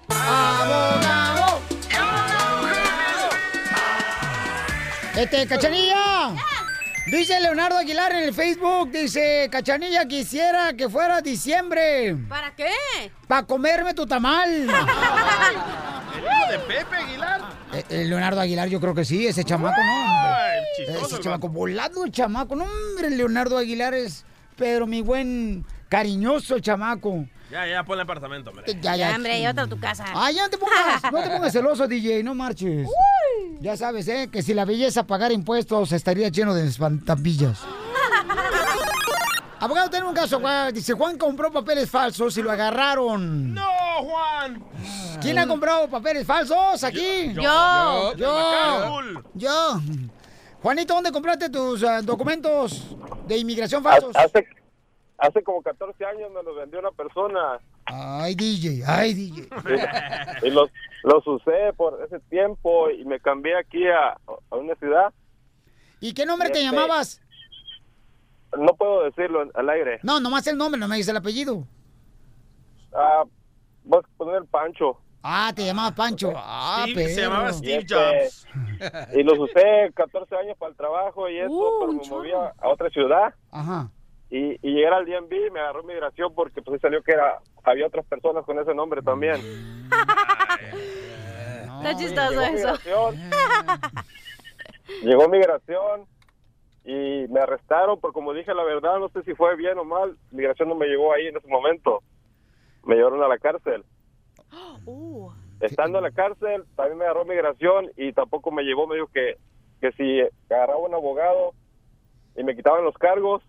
[0.09, 1.50] ¡Abogado!
[5.21, 6.33] Este, Cachanilla.
[7.05, 12.15] Dice Leonardo Aguilar en el Facebook, dice, Cachanilla, quisiera que fuera diciembre.
[12.27, 12.71] ¿Para qué?
[13.27, 14.49] Para comerme tu tamal.
[14.61, 14.67] ¿El
[16.23, 17.41] hijo de Pepe Aguilar?
[17.71, 19.91] Eh, eh, Leonardo Aguilar, yo creo que sí, ese chamaco, ¿no?
[19.91, 20.69] Ay, Hombre.
[20.75, 22.55] chistoso Ese el chamaco, volado el chamaco.
[22.55, 27.27] No, hombre, Leonardo Aguilar es, pero mi buen cariñoso chamaco.
[27.51, 28.65] Ya, ya, ponle apartamento, hombre.
[28.81, 29.15] Ya, ya.
[29.15, 30.05] hombre, otra a tu casa.
[30.13, 32.87] Ay, ya no te pongas, no te pongas celoso, DJ, no marches.
[33.59, 34.29] Ya sabes, ¿eh?
[34.31, 37.59] Que si la belleza pagara impuestos estaría lleno de espantampillas.
[39.59, 40.73] Abogado, tenemos un caso, Juan.
[40.73, 43.53] Dice, Juan compró papeles falsos y lo agarraron.
[43.53, 43.67] ¡No,
[43.99, 44.63] Juan!
[45.21, 47.33] ¿Quién ha comprado papeles falsos aquí?
[47.33, 49.01] Yo, yo, Yo.
[49.35, 49.81] Yo.
[50.63, 52.95] Juanito, ¿dónde compraste tus ah, documentos
[53.27, 54.15] de inmigración falsos?
[54.15, 54.47] Hace,
[55.21, 57.59] hace como 14 años me los vendió una persona.
[57.85, 59.47] Ay, DJ, ay, DJ.
[60.43, 60.69] y los,
[61.03, 64.17] los usé por ese tiempo y me cambié aquí a,
[64.49, 65.13] a una ciudad.
[65.99, 67.21] ¿Y qué nombre te Este- llamabas?
[68.57, 69.99] No puedo decirlo al aire.
[70.03, 71.65] No, nomás el nombre, no me dice el apellido.
[72.93, 73.23] Ah,
[73.85, 74.99] vas a poner Pancho.
[75.23, 76.33] Ah, te llamabas Pancho.
[76.35, 77.15] Ah, Steve- pero...
[77.15, 78.47] se llamaba Steve Y este- Jobs.
[79.15, 82.53] Y los usé 14 años para el trabajo y eso, Uh, pero me moví a,
[82.59, 83.33] a otra ciudad.
[83.51, 83.89] Ajá.
[84.31, 87.39] Y, y llegué al DMV y me agarró migración porque pues ahí salió que era
[87.65, 89.35] había otras personas con ese nombre también.
[91.77, 92.71] Está chistoso llegó eso.
[92.71, 93.15] migración.
[95.03, 96.05] Llegó migración
[96.85, 100.17] y me arrestaron por como dije la verdad, no sé si fue bien o mal,
[100.31, 102.01] migración no me llegó ahí en ese momento.
[102.85, 103.83] Me llevaron a la cárcel.
[104.85, 105.29] Uh.
[105.59, 109.37] Estando en la cárcel, también me agarró migración y tampoco me llevó, me dijo que,
[109.79, 111.53] que si agarraba un abogado
[112.35, 113.43] y me quitaban los cargos,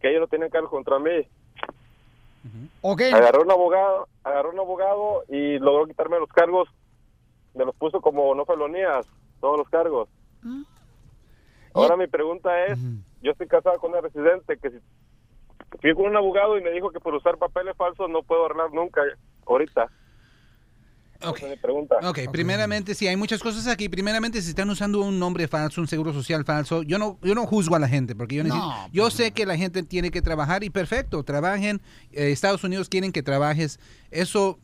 [0.00, 1.26] que ellos no tenían cargos contra mí.
[2.80, 3.02] Ok.
[3.12, 6.68] Agarró un abogado, agarró un abogado y logró quitarme los cargos,
[7.54, 9.06] me los puso como no felonías,
[9.40, 10.08] todos los cargos.
[11.74, 12.78] Ahora mi pregunta es,
[13.22, 14.78] yo estoy casado con una residente que si
[15.80, 18.72] fui con un abogado y me dijo que por usar papeles falsos no puedo arreglar
[18.72, 19.02] nunca
[19.46, 19.88] ahorita.
[21.24, 21.36] Ok.
[21.38, 21.96] Esa es mi pregunta.
[22.04, 23.88] Ok, primeramente, sí, hay muchas cosas aquí.
[23.88, 27.44] Primeramente, si están usando un nombre falso, un seguro social falso, yo no, yo no
[27.46, 30.22] juzgo a la gente, porque yo, necesito- No, yo sé que la gente tiene que
[30.22, 31.80] trabajar y perfecto, trabajen.
[32.12, 33.80] Eh, Estados Unidos quieren que trabajes.
[34.12, 34.58] Eso,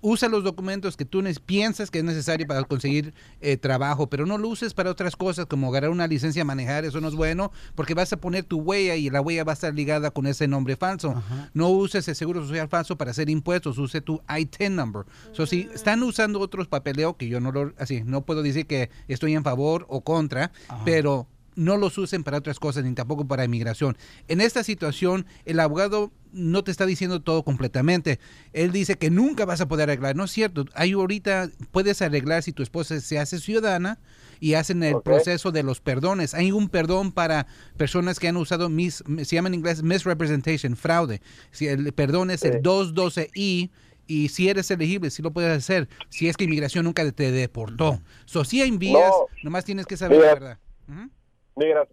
[0.00, 4.38] usa los documentos que tú piensas que es necesario para conseguir eh, trabajo, pero no
[4.38, 7.52] lo uses para otras cosas como agarrar una licencia a manejar, eso no es bueno,
[7.74, 10.48] porque vas a poner tu huella y la huella va a estar ligada con ese
[10.48, 11.22] nombre falso.
[11.54, 15.04] No uses el seguro social falso para hacer impuestos, use tu ITIN number.
[15.32, 18.90] So, si están usando otros papeleo, que yo no lo, así, no puedo decir que
[19.08, 20.52] estoy en favor o contra,
[20.84, 23.96] pero no los usen para otras cosas ni tampoco para inmigración.
[24.28, 28.18] En esta situación, el abogado no te está diciendo todo completamente.
[28.52, 30.16] Él dice que nunca vas a poder arreglar.
[30.16, 30.64] No es cierto.
[30.74, 33.98] Hay ahorita, puedes arreglar si tu esposa se hace ciudadana
[34.40, 36.34] y hacen el proceso de los perdones.
[36.34, 41.20] Hay un perdón para personas que han usado, mis, se llama en inglés misrepresentation, fraude.
[41.50, 43.70] Si el perdón es el 212I
[44.06, 48.00] y si eres elegible, si lo puedes hacer, si es que inmigración nunca te deportó.
[48.24, 49.26] So, si hay vías, No.
[49.44, 50.58] nomás tienes que saber Mira, la verdad.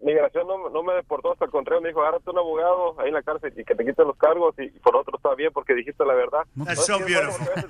[0.01, 3.13] Migración no, no me deportó, hasta el contrario, me dijo, agárrate un abogado ahí en
[3.13, 5.73] la cárcel y que te quite los cargos y, y por otro está bien porque
[5.75, 6.41] dijiste la verdad.
[6.55, 7.23] No es so bueno, a,
[7.55, 7.65] veces,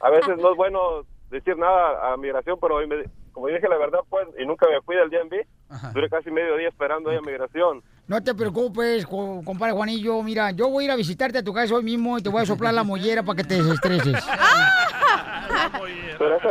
[0.00, 3.76] a veces no es bueno decir nada a migración, pero hoy me- como dije la
[3.78, 7.20] verdad, pues, y nunca me fui del DMV, duré casi medio día esperando ahí a
[7.20, 7.82] migración.
[8.06, 10.22] No te preocupes, co- compadre Juanillo.
[10.22, 12.42] Mira, yo voy a ir a visitarte a tu casa hoy mismo y te voy
[12.42, 14.24] a soplar la mollera para que te desestreses.
[16.18, 16.48] Pero esa,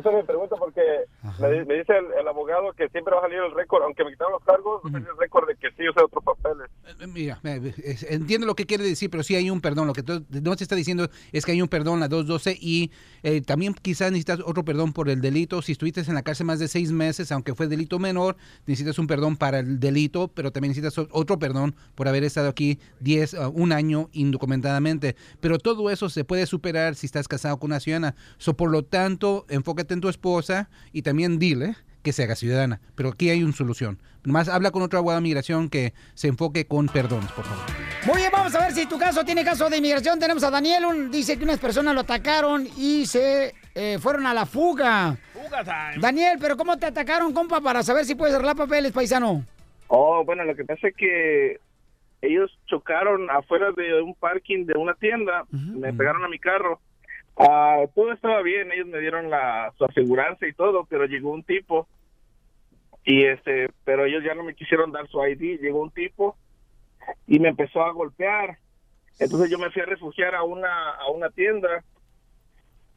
[0.00, 0.82] esa es mi pregunta porque
[1.40, 4.10] me, me dice el, el abogado que siempre va a salir el récord, aunque me
[4.10, 6.68] quitaron los cargos, a salir el récord de que sí usé otros papeles.
[7.08, 9.86] Mira, eh, es- entiendo lo que quiere decir, pero sí hay un perdón.
[9.86, 10.02] Lo que
[10.42, 12.90] no te está diciendo es que hay un perdón, la 212, y
[13.22, 15.62] eh, también quizás necesitas otro perdón por el delito.
[15.62, 19.06] Si estuviste en la cárcel más de seis meses, aunque fue delito menor, necesitas un
[19.06, 23.48] perdón para el delito, pero también necesitas otro perdón por haber estado aquí 10, ah,
[23.48, 25.16] un año indocumentadamente.
[25.40, 28.14] Pero todo eso se puede superar si estás casado con una ciudadana.
[28.38, 32.80] So, por lo tanto, enfócate en tu esposa y también dile que se haga ciudadana.
[32.94, 33.98] Pero aquí hay una solución.
[34.24, 37.64] Más habla con otro abogado de migración que se enfoque con perdones, por favor.
[38.06, 40.18] Muy bien, vamos a ver si tu caso tiene caso de inmigración.
[40.18, 44.34] Tenemos a Daniel, un- dice que unas personas lo atacaron y se eh, fueron a
[44.34, 45.16] la fuga.
[45.32, 46.02] Fuga time.
[46.02, 49.44] Daniel, pero ¿cómo te atacaron, compa, para saber si puedes arreglar papeles, paisano?
[49.88, 51.58] Oh, bueno, lo que pasa es que
[52.22, 56.78] ellos chocaron afuera de un parking de una tienda, me pegaron a mi carro.
[57.42, 61.42] Ah, todo estaba bien, ellos me dieron la su aseguranza y todo, pero llegó un
[61.42, 61.88] tipo
[63.02, 66.36] y este, pero ellos ya no me quisieron dar su ID, llegó un tipo
[67.26, 68.58] y me empezó a golpear.
[69.18, 71.82] Entonces yo me fui a refugiar a una a una tienda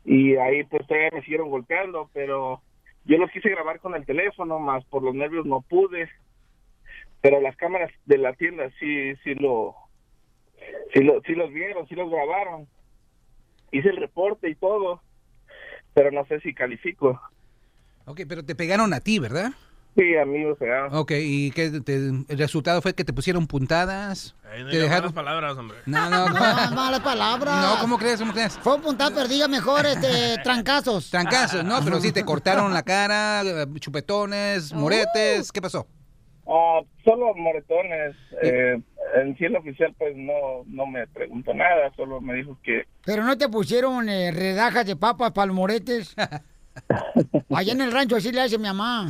[0.04, 2.62] y ahí pues todavía me siguieron golpeando, pero
[3.06, 6.10] yo los quise grabar con el teléfono, más por los nervios no pude
[7.24, 9.76] pero las cámaras de la tienda sí sí lo
[10.94, 12.68] sí lo sí los vieron sí los grabaron
[13.74, 15.02] hice el reporte y todo
[15.94, 17.20] pero no sé si califico
[18.06, 19.52] Ok, pero te pegaron a ti, ¿verdad?
[19.96, 23.46] sí a mí o sea Ok, ¿y qué te- el resultado fue que te pusieron
[23.48, 24.36] puntadas?
[24.52, 25.02] Ay, no ¿Te digas dejaron?
[25.04, 25.78] malas palabras, hombre.
[25.86, 26.34] No, no, no.
[26.76, 27.62] Malas palabras.
[27.62, 28.20] No, ¿cómo crees?
[28.20, 28.58] ¿Cómo crees?
[28.60, 31.10] Fue puntada perdida mejor, este, trancazos.
[31.12, 33.44] Trancazos, no, pero sí te cortaron la cara,
[33.80, 35.88] chupetones, moretes, ¿qué pasó?
[36.46, 38.78] Ah, solo moretones eh,
[39.16, 43.24] en sí el oficial pues no no me preguntó nada solo me dijo que Pero
[43.24, 46.16] no te pusieron eh, redajas de papas para los moretes.
[47.50, 49.08] Allá en el rancho así le hace mi mamá.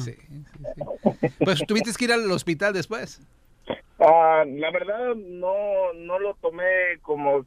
[1.40, 3.20] Pues tuviste que ir al hospital después.
[4.00, 7.46] Ah, la verdad no no lo tomé como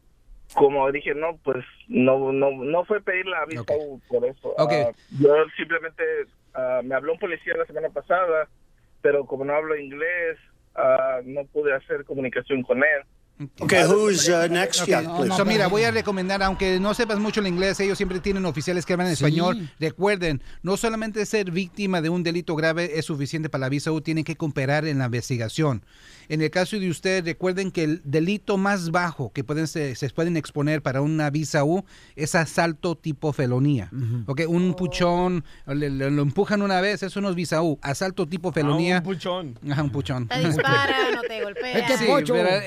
[0.55, 3.75] como dije no pues no no no fue pedir la vista
[4.09, 4.73] por eso Ok.
[4.73, 6.03] Ah, yo simplemente
[6.83, 8.49] me habló un policía la semana pasada
[9.07, 10.37] pero como no hablo inglés
[10.75, 13.07] ah, no pude hacer comunicación con él
[13.61, 14.81] Okay, who's uh, next?
[14.81, 15.45] Ok, Yeah, so, please.
[15.45, 18.95] mira, voy a recomendar, aunque no sepas mucho el inglés, ellos siempre tienen oficiales que
[18.95, 19.69] hablan español.
[19.79, 24.01] Recuerden, no solamente ser víctima de un delito grave es suficiente para la visa U,
[24.01, 25.83] tienen que cooperar en la investigación.
[26.29, 30.09] En el caso de usted, recuerden que el delito más bajo que pueden se, se
[30.11, 31.85] pueden exponer para una visa U
[32.17, 33.91] es asalto tipo felonía.
[34.27, 37.79] Ok, un puchón, le- le- lo empujan una vez, eso no es visa U.
[37.83, 38.99] Asalto tipo felonía.
[38.99, 39.59] un puchón.
[39.71, 40.29] Ajá, un puchón.
[40.29, 41.83] Te disparan o te golpean.
[41.99, 42.05] Sí,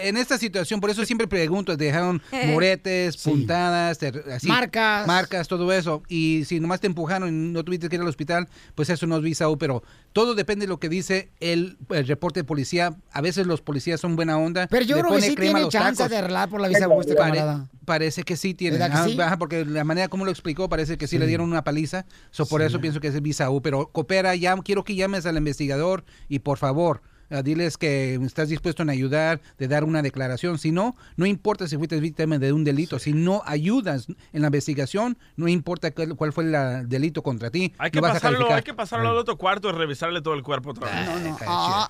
[0.03, 3.99] en esta situación, por eso siempre pregunto, te dejaron moretes, puntadas,
[4.31, 5.07] así, Marcas.
[5.07, 6.03] marcas, todo eso.
[6.07, 9.17] Y si nomás te empujaron y no tuviste que ir al hospital, pues eso no
[9.17, 12.95] es visa U, pero todo depende de lo que dice el, el reporte de policía.
[13.11, 14.67] A veces los policías son buena onda.
[14.69, 16.11] Pero yo creo que pone sí tiene los chance tacos.
[16.11, 17.67] de arreglar por la visa U Pare- camarada.
[17.85, 18.77] Parece que sí tiene.
[18.77, 19.35] ¿Verdad que Ah, sí?
[19.37, 21.19] porque la manera como lo explicó parece que sí, Sí.
[21.19, 22.05] le dieron una paliza.
[22.31, 22.67] So, por Sí.
[22.67, 23.61] eso pienso que es visa U.
[23.61, 27.01] Pero coopera, ya quiero que llames al investigador y por favor.
[27.43, 30.57] diles que estás dispuesto en ayudar, de dar una declaración.
[30.57, 32.97] Si no, no importa si fuiste víctima de un delito.
[32.97, 37.71] Si no ayudas en la investigación, no importa cuál, cuál fue el delito contra ti.
[37.77, 40.33] Hay que, no vas a pasarlo, hay que pasarlo al otro cuarto y revisarle todo
[40.33, 41.07] el cuerpo otra vez.
[41.45, 41.87] Ah,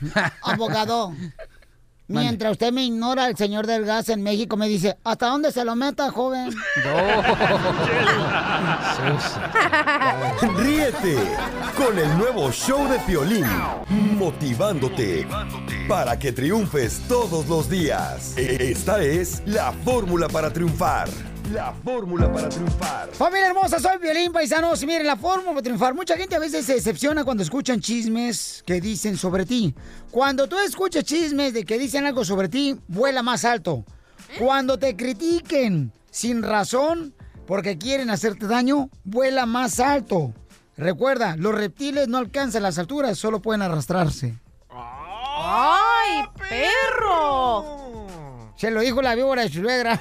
[0.42, 1.12] abogado,
[2.08, 5.64] mientras usted me ignora, el señor del gas en México me dice, ¿hasta dónde se
[5.64, 6.50] lo meta, joven?
[10.56, 11.16] Ríete
[11.76, 13.46] con el nuevo show de Piolín,
[14.18, 15.26] motivándote
[15.88, 18.36] para que triunfes todos los días.
[18.36, 21.08] Esta es la fórmula para triunfar.
[21.52, 23.10] La fórmula para triunfar.
[23.12, 24.82] Familia hermosa, soy Violín Paisanos.
[24.82, 25.94] Y miren, la forma para triunfar.
[25.94, 29.74] Mucha gente a veces se decepciona cuando escuchan chismes que dicen sobre ti.
[30.10, 33.84] Cuando tú escuchas chismes de que dicen algo sobre ti, vuela más alto.
[34.38, 37.14] Cuando te critiquen sin razón
[37.46, 40.32] porque quieren hacerte daño, vuela más alto.
[40.76, 44.38] Recuerda, los reptiles no alcanzan las alturas, solo pueden arrastrarse.
[44.70, 48.06] ¡Ay, perro!
[48.56, 50.00] Se lo dijo la víbora de su suegra.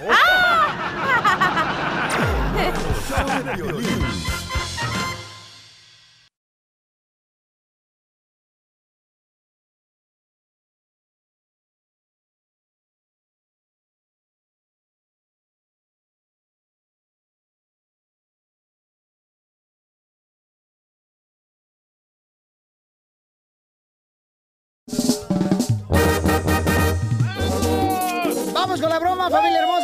[28.54, 29.83] Vamos con la broma, familia hermosa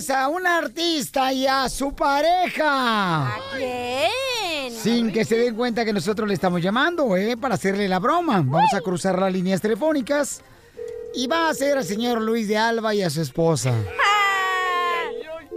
[0.00, 3.26] señores, a un artista y a su pareja.
[3.26, 4.72] ¿A quién?
[4.72, 7.36] Sin que se den cuenta que nosotros le estamos llamando, ¿eh?
[7.36, 8.42] Para hacerle la broma.
[8.44, 10.42] Vamos a cruzar las líneas telefónicas.
[11.14, 13.74] Y va a ser al señor Luis de Alba y a su esposa.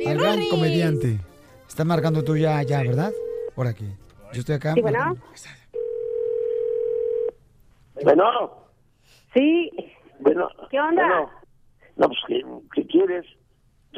[0.05, 1.19] Al gran comediante.
[1.67, 3.11] Está marcando tú ya, ya, ¿verdad?
[3.55, 3.85] Por aquí.
[4.33, 4.73] Yo estoy acá.
[4.73, 5.17] Sí, bueno.
[8.03, 8.69] Bueno.
[9.33, 9.69] Sí.
[10.19, 10.47] Bueno.
[10.71, 11.05] ¿Qué onda?
[11.05, 11.29] bueno.
[11.97, 12.41] No, pues, ¿qué,
[12.73, 13.25] qué quieres?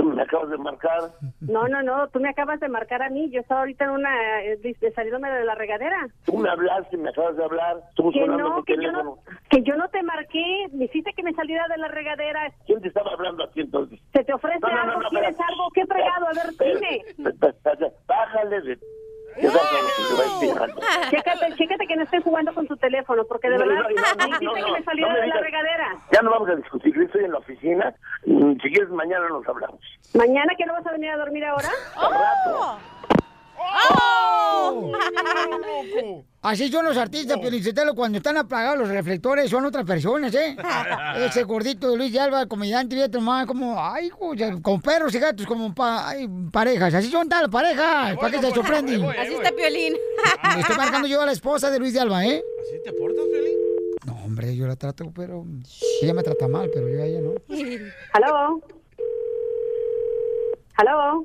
[0.01, 1.11] Tú me acabas de marcar.
[1.41, 3.29] No, no, no, tú me acabas de marcar a mí.
[3.29, 4.41] Yo estaba ahorita en una.
[4.43, 6.07] eh, de- saliéndome de la regadera.
[6.25, 7.77] Tú me hablaste, me acabas de hablar.
[7.89, 9.17] Estuvo Que no, que yo no,
[9.49, 10.65] que yo no te marqué.
[10.73, 12.51] Me hiciste que me saliera de la regadera.
[12.65, 13.99] ¿Quién te estaba hablando aquí entonces?
[14.11, 15.01] ¿Se te ofrece No, no, no, algo?
[15.01, 15.67] no, ¿Quieres algo?
[15.73, 16.27] ¿Qué fregado?
[16.27, 17.31] A ver, dime.
[18.07, 18.79] Bájale de...
[21.09, 24.71] Chécate, chécate que no estés jugando con tu teléfono, porque de verdad me hiciste que
[24.71, 25.95] me saliera de la regadera.
[26.11, 27.95] Ya no vamos a discutir, yo estoy en la oficina.
[28.25, 29.79] Si quieres, mañana nos hablamos.
[30.13, 31.69] ¿Mañana que no vas a venir a dormir ahora?
[31.95, 32.79] Al rato.
[34.03, 34.91] ¡Oh!
[36.41, 40.57] Así son los artistas, Pelichotelo, cuando están apagados los reflectores, son otras personas, ¿eh?
[41.17, 44.09] Ese gordito de Luis de Alba, comediante, fíjate nomás, como, ay,
[44.63, 46.95] con perros y gatos, como pa- ay, parejas.
[46.95, 49.03] Así son tal parejas, ¿para qué se sorprenden?
[49.05, 49.93] Así está Piolín.
[50.55, 52.43] Le estoy marcando yo a la esposa de Luis de Alba, ¿eh?
[52.63, 53.51] ¿Así te portas, Feli?
[54.07, 55.45] No, hombre, yo la trato, pero
[56.01, 57.33] ella me trata mal, pero yo a ella no.
[58.13, 58.61] ¿Aló?
[60.81, 61.23] ¿Aló?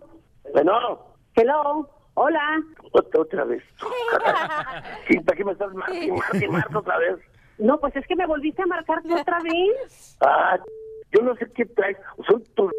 [0.53, 1.89] Bueno, Hello.
[2.13, 2.63] Hola.
[2.93, 3.63] otra, otra vez.
[5.09, 7.17] Sí, ¿Para qué me estás marcando otra vez?
[7.59, 10.19] No, pues es que me volviste a marcar otra vez.
[10.21, 10.59] Ah,
[11.11, 11.97] yo no sé qué traes.
[12.29, 12.71] Son tus...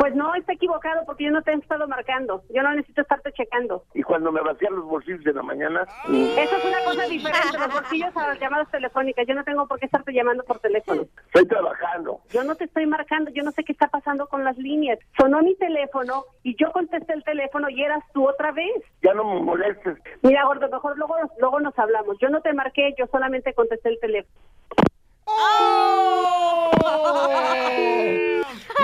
[0.00, 2.42] Pues no, está equivocado porque yo no te he estado marcando.
[2.48, 3.84] Yo no necesito estarte checando.
[3.92, 5.86] Y cuando me vacían los bolsillos de la mañana...
[6.08, 9.26] Eso es una cosa diferente, los bolsillos a las llamadas telefónicas.
[9.28, 11.02] Yo no tengo por qué estarte llamando por teléfono.
[11.26, 12.18] Estoy trabajando.
[12.30, 14.98] Yo no te estoy marcando, yo no sé qué está pasando con las líneas.
[15.18, 18.82] Sonó mi teléfono y yo contesté el teléfono y eras tú otra vez.
[19.02, 19.98] Ya no me molestes.
[20.22, 22.16] Mira, gordo, mejor luego, luego nos hablamos.
[22.22, 24.34] Yo no te marqué, yo solamente contesté el teléfono.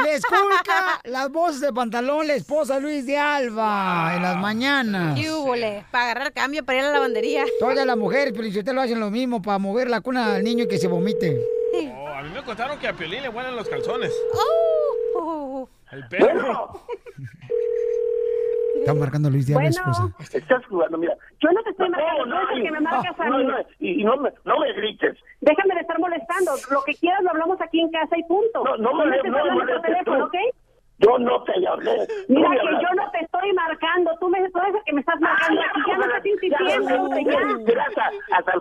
[0.04, 5.18] Le esculca las voces de pantalón la esposa Luis de Alba en las mañanas.
[5.18, 5.84] ¿Qué hubole?
[5.90, 7.44] Para agarrar cambio para ir a la lavandería.
[7.58, 10.68] Todas las mujeres, pero lo hacen lo mismo para mover la cuna al niño y
[10.68, 11.40] que se vomite.
[11.74, 14.12] Oh, a mí me contaron que a Piolín le huelen los calzones.
[14.34, 15.68] Oh.
[15.92, 16.82] El perro.
[18.86, 19.70] Está marcando Luis Alba, Bueno.
[19.70, 20.38] esposa.
[20.38, 21.14] Estás jugando, mira.
[21.40, 23.44] Yo no te estoy No, marcando, no, eres el que me marcas a no, mí.
[23.44, 25.18] no, y, y no, me, no me grites.
[25.40, 26.52] Déjame de estar molestando.
[26.70, 28.62] Lo que quieras lo hablamos aquí en casa y punto.
[28.62, 30.24] No, no me- me no molestes teléfono.
[30.26, 30.34] ¿ok?
[30.98, 32.06] Yo no te hablé.
[32.28, 32.86] Mira No que hablaste.
[32.88, 34.10] yo no te estoy marcando.
[34.20, 35.60] Tú, me, tú eres el que me estás marcando.
[35.88, 36.88] Ya no estás insistiendo.
[37.20, 37.82] ya.
[37.82, 38.60] Hasta, hasta el...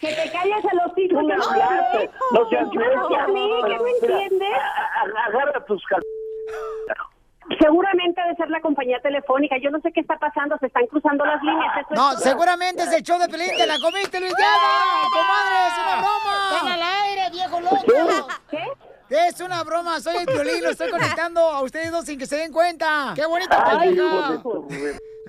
[0.00, 1.22] Que te calles a los hijos.
[1.22, 2.80] No No seas dejo.
[2.80, 3.24] necia.
[3.24, 3.50] ¿A mí?
[3.66, 4.58] ¿Qué no entiendes?
[5.26, 6.00] Agarra tus cal...
[7.58, 9.56] Seguramente debe ser la compañía telefónica.
[9.62, 10.56] Yo no sé qué está pasando.
[10.58, 11.72] Se están cruzando las líneas.
[11.78, 15.08] Eso No, seguramente es el show de Pelín, te la comiste, Luis Alba.
[15.10, 16.50] ¡Comadre, es una broma!
[16.54, 18.28] ¡Están al aire, viejo loco!
[18.50, 18.64] ¿Qué?
[19.28, 22.36] Es una broma, soy el violín, lo estoy conectando a ustedes dos sin que se
[22.36, 23.12] den cuenta.
[23.16, 24.40] ¡Qué bonita pareja!
[24.40, 24.68] tu-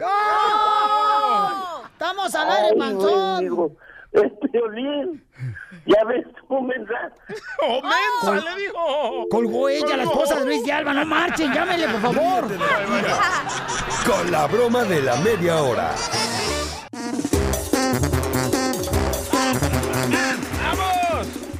[0.03, 1.81] ¡Oh!
[1.91, 3.71] ¡Estamos al aire, hijo.
[4.11, 5.25] Es Piolín.
[5.85, 7.11] Ya ves tu mensaje.
[7.63, 9.27] ¡Oh, mensa, le dijo!
[9.29, 10.93] Colgó ella, la esposa de Luis de Alba.
[10.93, 12.47] No marchen, llámenle, por favor.
[14.05, 15.91] Con la broma de la media hora.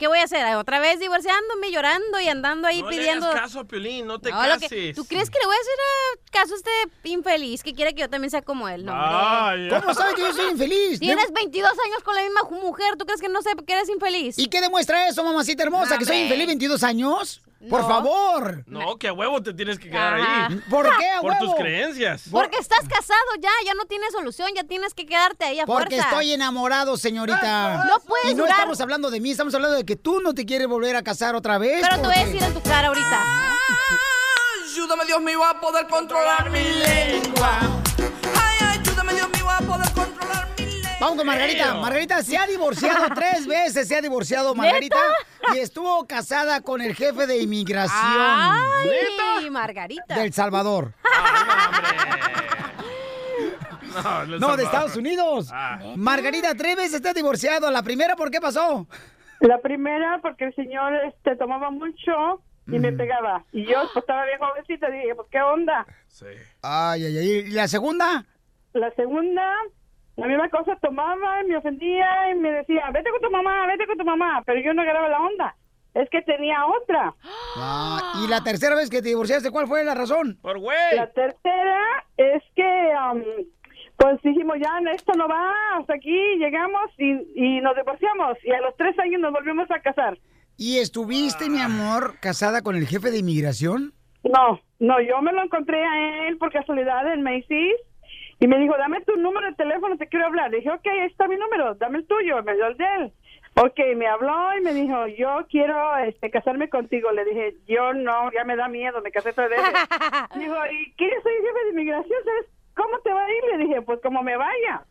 [0.00, 0.56] ¿qué voy a hacer?
[0.56, 3.26] ¿Otra vez divorciándome, llorando y andando ahí No pidiendo...
[3.26, 4.96] le hagas caso, Piolín, no te No, que- cases.
[4.96, 8.00] ¿Tú crees que le voy a hacer eh, caso a este infeliz que quiere que
[8.00, 8.84] yo también sea como él?
[8.84, 8.92] No.
[8.92, 10.98] ¿Cómo sabes que yo soy infeliz?
[10.98, 14.38] Tienes 22 años con la misma mujer, ¿tú crees que no sé que eres infeliz?
[14.38, 15.98] ¿Y qué demuestra eso, mamacita hermosa?
[15.98, 17.42] ¿Que soy infeliz 22 años?
[17.68, 17.88] Por No.
[17.88, 18.64] favor.
[18.66, 20.46] No, que a huevo te tienes que quedar Ajá.
[20.46, 20.60] ahí.
[20.70, 22.22] ¿Por qué a Por tus creencias.
[22.30, 25.96] Porque estás casado ya, ya no tienes solución, ya tienes que quedarte ahí a Porque
[25.96, 26.08] fuerza.
[26.08, 27.84] estoy enamorado, señorita.
[27.84, 28.52] No puedes Y no durar.
[28.58, 31.34] estamos hablando de mí, estamos hablando de que tú no te quieres volver a casar
[31.34, 31.82] otra vez.
[31.82, 33.20] Pero te voy a decir en tu cara ahorita.
[34.64, 37.79] Ayúdame, Dios mío, a poder controlar mi lengua.
[41.00, 41.74] Vamos con Margarita.
[41.76, 44.98] Margarita se ha divorciado tres veces, se ha divorciado Margarita
[45.54, 50.14] y estuvo casada con el jefe de inmigración Ay, Margarita.
[50.14, 50.92] del Salvador.
[54.04, 54.62] No, El No, de.
[54.64, 55.50] Estados Unidos.
[55.52, 55.80] Ah.
[55.96, 57.68] Margarita, tres veces está divorciado.
[57.72, 58.86] La primera, ¿por qué pasó?
[59.40, 63.44] La primera porque el señor este, tomaba mucho y me pegaba.
[63.52, 65.84] Y yo pues, estaba bien jovencita y dije, pues qué onda.
[66.62, 67.28] Ay, ay, ay.
[67.30, 68.24] ¿Y la segunda?
[68.74, 69.54] La segunda,
[70.20, 73.86] la misma cosa, tomaba y me ofendía y me decía, vete con tu mamá, vete
[73.86, 74.42] con tu mamá.
[74.44, 75.56] Pero yo no agarraba la onda.
[75.94, 77.14] Es que tenía otra.
[77.56, 80.38] Ah, ¿Y la tercera vez que te divorciaste, cuál fue la razón?
[80.42, 80.76] Por güey.
[80.94, 83.22] La tercera es que, am,
[83.96, 88.36] pues dijimos, ya esto no va, hasta aquí llegamos y, y nos divorciamos.
[88.44, 90.18] Y a los tres años nos volvimos a casar.
[90.58, 93.94] ¿Y estuviste, mi amor, casada con el jefe de inmigración?
[94.22, 97.80] No, no, yo me lo encontré a él por casualidad en Macy's
[98.40, 100.50] y me dijo, dame tu número de teléfono, te quiero hablar.
[100.50, 103.12] Le dije, ok, ahí está mi número, dame el tuyo, me dio el de él.
[103.54, 107.10] Ok, me habló y me dijo, yo quiero este, casarme contigo.
[107.12, 109.66] Le dije, yo no, ya me da miedo, me casé tres veces.
[110.36, 111.10] Dijo, ¿y qué?
[111.22, 113.58] Soy jefe de inmigración, ¿sabes cómo te va a ir?
[113.58, 114.84] Le dije, pues como me vaya.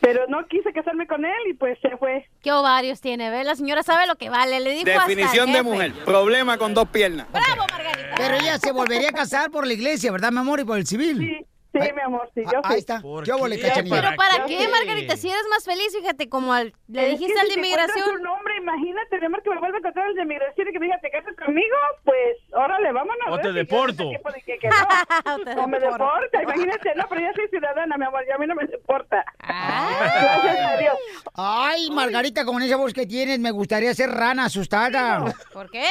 [0.00, 2.26] Pero no quise casarme con él y pues se fue.
[2.42, 3.30] ¿Qué ovarios tiene?
[3.30, 3.44] ¿Ve?
[3.44, 4.60] La señora sabe lo que vale.
[4.60, 5.92] Le dijo hasta Definición de mujer.
[6.04, 7.26] Problema con dos piernas.
[7.32, 8.14] ¡Bravo, Margarita!
[8.16, 10.60] Pero ella se volvería a casar por la iglesia, ¿verdad, mi amor?
[10.60, 11.18] Y por el civil.
[11.18, 11.46] Sí,
[11.82, 13.00] sí, mi amor, sí, yo Ah, Ahí está.
[13.00, 13.68] ¿Por ¿Qué óvole, qué?
[13.68, 14.00] cachanilla?
[14.02, 14.68] Pero ¿para qué.
[14.68, 15.16] Margarita?
[15.16, 18.20] Si eres más feliz, fíjate, como al- le Es dijiste que al si de inmigración.
[18.20, 20.78] un hombre, imagínate, mi amor, que me vuelva a encontrar el de inmigración y que
[20.78, 21.76] me diga, ¿te casas conmigo?
[22.04, 23.28] Pues, órale, vámonos.
[23.30, 23.38] O ¿eh?
[23.42, 24.10] te yo deporto.
[24.44, 24.76] que- que no.
[25.62, 28.54] O me deporta, imagínate, no, pero ya soy ciudadana, mi amor, ya a mí no
[28.54, 29.24] me deporta.
[29.42, 30.40] Ah.
[30.42, 30.94] Gracias a Dios.
[31.34, 35.24] Ay, Margarita, con esa voz que tienes, me gustaría ser rana asustada.
[35.52, 35.84] ¿Por qué?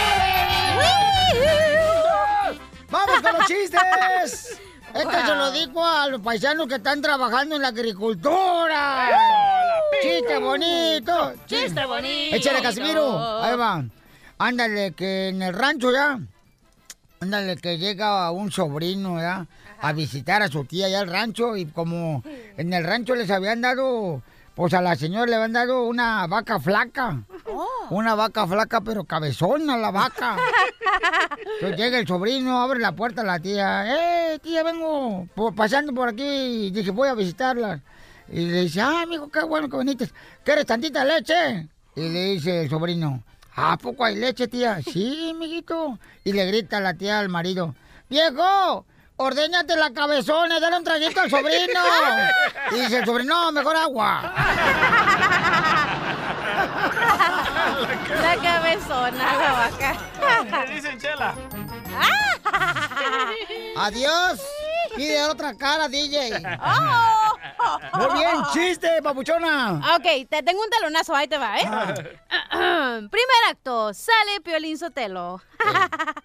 [3.22, 4.60] Con los chistes!
[4.96, 9.10] Esto se lo digo a los paisanos que están trabajando en la agricultura.
[10.02, 11.34] ¡Chiste bonito!
[11.46, 12.36] ¡Chiste bonito!
[12.36, 13.44] Échale, Casimiro.
[13.44, 13.84] Ahí va.
[14.38, 16.18] Ándale, que en el rancho ya.
[17.20, 19.48] Ándale, que llega un sobrino ya
[19.82, 21.58] a visitar a su tía allá al rancho.
[21.58, 22.24] Y como
[22.56, 24.22] en el rancho les habían dado,
[24.56, 27.24] pues a la señora le habían dado una vaca flaca.
[27.90, 30.38] Una vaca flaca, pero cabezona la vaca.
[31.56, 33.86] Entonces llega el sobrino, abre la puerta a la tía.
[34.34, 36.24] ¡Eh, tía, vengo por- pasando por aquí!
[36.68, 37.82] Y dije, voy a visitarla.
[38.30, 40.10] Y le dice, ah, amigo, qué bueno que viniste.
[40.44, 41.68] ¿Quieres tantita leche?
[41.96, 43.24] Y le dice el sobrino,
[43.56, 44.82] ¿a poco hay leche, tía?
[44.82, 46.00] Sí, amiguito.
[46.24, 47.76] Y le grita la tía al marido,
[48.10, 48.86] ¡Viejo!
[49.18, 51.82] Ordéñate la cabezona, dale un traguito al sobrino.
[52.72, 54.34] Y dice el sobrino, no, mejor agua.
[58.22, 60.66] La cabezona, la vaca.
[60.66, 61.34] ¿Qué dicen, Chela?
[63.78, 64.42] Adiós.
[64.96, 66.42] Pide otra cara, DJ.
[66.62, 67.98] Oh.
[67.98, 69.82] Muy bien, chiste, papuchona.
[69.96, 71.66] Ok, te tengo un talonazo, ahí te va, ¿eh?
[72.52, 75.42] Primer acto, sale Piolín Sotelo.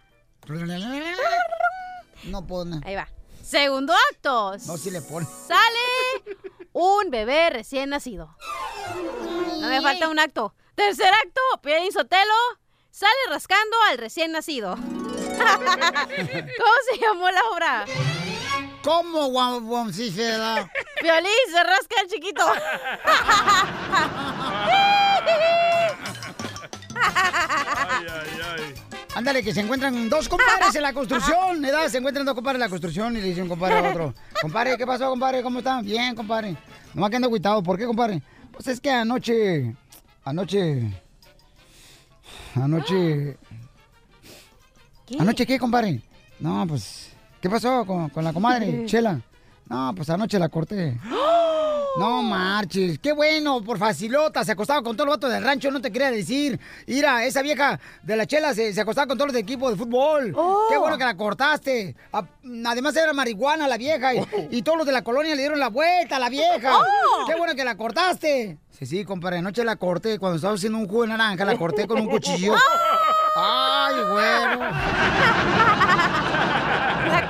[2.25, 2.81] No pone.
[2.85, 3.09] Ahí va.
[3.43, 4.57] Segundo acto.
[4.67, 5.27] No, sí le pone.
[5.27, 6.39] Sale
[6.73, 8.37] un bebé recién nacido.
[9.61, 10.55] No me falta un acto.
[10.75, 12.35] Tercer acto, Piolín Sotelo
[12.91, 14.75] sale rascando al recién nacido.
[14.77, 17.85] ¿Cómo se llamó la obra?
[18.83, 20.71] ¿Cómo, guam, guam, sí se da?
[21.01, 22.45] Piolín se rasca el chiquito.
[29.21, 31.89] Ándale, que se encuentran dos compadres en la construcción, ¿verdad?
[31.89, 34.15] Se encuentran dos compadres en la construcción y le dicen compadre a otro.
[34.41, 35.43] Compadre, ¿qué pasó, compadre?
[35.43, 35.85] ¿Cómo están?
[35.85, 36.57] Bien, compadre.
[36.95, 37.63] Nomás que ando agüitado.
[37.63, 38.23] ¿Por qué, compadre?
[38.51, 39.77] Pues es que anoche...
[40.25, 40.91] Anoche...
[42.55, 43.37] Anoche...
[45.19, 46.01] ¿Anoche qué, compadre?
[46.39, 47.13] No, pues...
[47.43, 49.21] ¿Qué pasó con, con la comadre, Chela?
[49.69, 50.99] No, pues anoche la corté.
[51.99, 55.81] No marches, qué bueno, por facilota, se acostaba con todos los vatos del rancho, no
[55.81, 56.59] te quería decir.
[56.87, 59.77] Mira, esa vieja de la chela se, se acostaba con todos los de equipo de
[59.77, 60.35] fútbol.
[60.71, 61.97] Qué bueno que la cortaste.
[62.65, 65.69] Además era marihuana la vieja y, y todos los de la colonia le dieron la
[65.69, 66.79] vuelta a la vieja.
[66.79, 67.27] Oh.
[67.27, 68.59] Qué bueno que la cortaste.
[68.71, 71.87] Sí, sí, compadre, anoche la corté, cuando estaba haciendo un jugo de naranja, la corté
[71.87, 72.55] con un cuchillo.
[73.37, 74.61] Ay, bueno.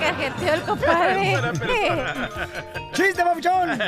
[0.00, 1.40] La cajeteó el compadre.
[2.92, 3.78] ¡Chiste, papuchón!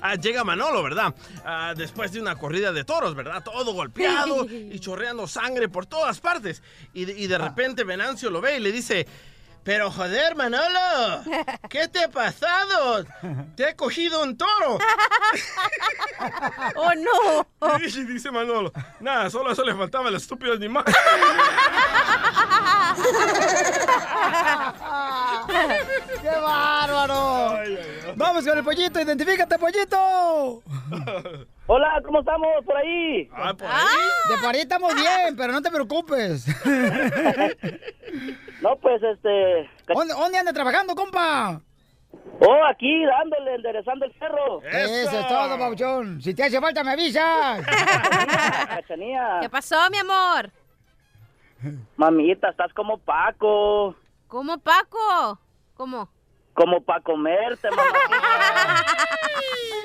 [0.00, 1.14] Ah, llega Manolo, ¿verdad?
[1.44, 3.42] Ah, después de una corrida de toros, ¿verdad?
[3.42, 6.62] Todo golpeado y chorreando sangre por todas partes.
[6.92, 9.06] Y de, y de repente Venancio lo ve y le dice...
[9.66, 11.24] Pero joder, Manolo,
[11.68, 13.04] ¿qué te ha pasado?
[13.56, 14.78] Te he cogido un toro.
[16.76, 17.44] ¡Oh, no!
[17.80, 20.84] Y dice Manolo, nada, solo eso le faltaba el estúpido animal.
[26.22, 27.58] ¡Qué bárbaro!
[28.14, 30.62] Vamos con el pollito, identifícate, pollito.
[31.68, 33.28] Hola, ¿cómo estamos por ahí?
[33.32, 36.46] Ah, por De por ahí estamos bien, pero no te preocupes.
[38.62, 39.68] No, pues este.
[39.86, 41.60] ¿Dónde, dónde anda trabajando, compa?
[42.40, 44.62] Oh, aquí dándole, enderezando el cerro.
[44.62, 46.22] Eso es todo, Pauchón.
[46.22, 47.64] Si te hace falta, me avisas.
[48.68, 49.38] Cachanía.
[49.42, 50.50] ¿Qué pasó, mi amor?
[51.96, 53.94] Mamita, estás como Paco.
[54.26, 55.38] ¿Cómo, Paco?
[55.74, 56.08] ¿Cómo?
[56.56, 57.82] Como para comerte, mamá.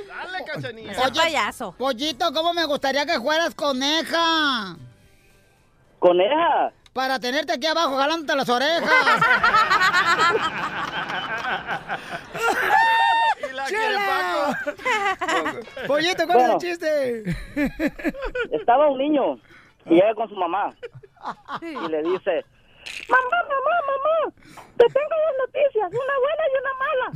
[0.08, 1.12] Dale, cachanilla.
[1.14, 1.76] Payaso.
[1.78, 4.76] Pollito, ¿cómo me gustaría que fueras coneja?
[6.00, 6.72] ¿Coneja?
[6.94, 8.90] Para tenerte aquí abajo jalándote las orejas.
[13.50, 14.60] y la ¡Chela!
[15.88, 16.58] Pollito, ¿cuál Bueno.
[16.58, 17.24] es el chiste?
[18.52, 19.38] Estaba un niño
[19.86, 20.74] y llega con su mamá
[21.62, 22.46] y le dice,
[23.10, 24.34] mamá, mamá, mamá,
[24.78, 27.08] te tengo dos noticias, una buena y una mala.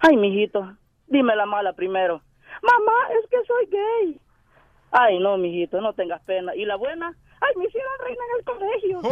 [0.00, 2.22] Ay, mijito, dime la mala primero.
[2.62, 4.20] Mamá, es que soy gay.
[4.92, 6.54] Ay, no, mijito, no tengas pena.
[6.54, 7.14] ¿Y la buena?
[7.40, 9.00] Ay, me hicieron reina en el colegio.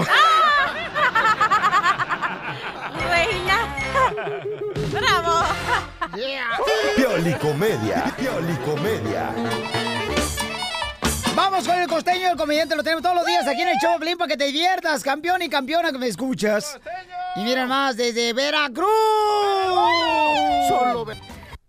[3.11, 3.77] ¡Reina!
[4.93, 5.33] ¡Bravo!
[6.97, 8.05] Piolicomedia.
[8.17, 9.98] Piolicomedia.
[11.39, 13.93] Vamos con el costeño, el comediante, lo tenemos todos los días aquí en el show
[14.19, 16.81] para que te diviertas, campeón y campeona que me escuchas.
[17.37, 18.89] Y miren más, desde Veracruz.
[20.69, 21.17] Solo Ver-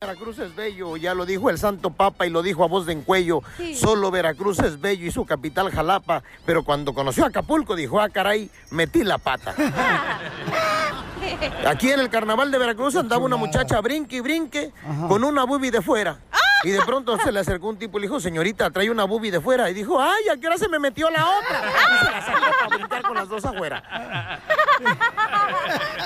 [0.01, 2.93] Veracruz es bello, ya lo dijo el Santo Papa y lo dijo a voz de
[2.93, 3.41] encuello.
[3.57, 3.75] Sí.
[3.75, 8.09] Solo Veracruz es bello y su capital Jalapa, pero cuando conoció a Acapulco dijo, ah,
[8.09, 9.53] caray, metí la pata.
[11.67, 14.71] Aquí en el carnaval de Veracruz andaba una muchacha brinque y brinque
[15.07, 16.17] con una bubi de fuera.
[16.63, 19.31] Y de pronto se le acercó un tipo y le dijo, señorita, trae una bubi
[19.31, 19.69] de fuera.
[19.69, 21.61] Y dijo, ay, ¿a qué hora se me metió la otra?
[21.69, 24.39] Y se la sacó para brincar con las dos afuera.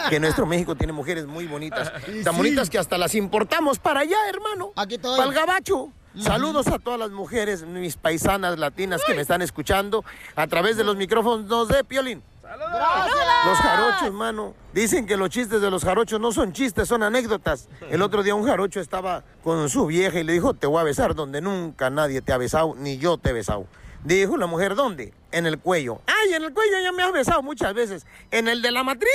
[0.10, 1.91] Que nuestro México tiene mujeres muy bonitas.
[2.24, 4.72] Tan bonitas que hasta las importamos para allá, hermano.
[4.76, 5.18] Aquí todo.
[5.18, 5.89] Para el gabacho.
[6.20, 10.84] Saludos a todas las mujeres, mis paisanas latinas que me están escuchando a través de
[10.84, 12.22] los micrófonos de Piolín.
[12.44, 14.54] Los jarochos, mano.
[14.74, 17.70] Dicen que los chistes de los jarochos no son chistes, son anécdotas.
[17.89, 20.84] El otro día un jarocho estaba con su vieja y le dijo, te voy a
[20.84, 23.66] besar donde nunca nadie te ha besado, ni yo te he besado.
[24.04, 25.14] Dijo la mujer, ¿dónde?
[25.32, 26.02] En el cuello.
[26.08, 28.06] Ay, en el cuello ya me has besado muchas veces.
[28.32, 29.10] ¿En el de la matriz?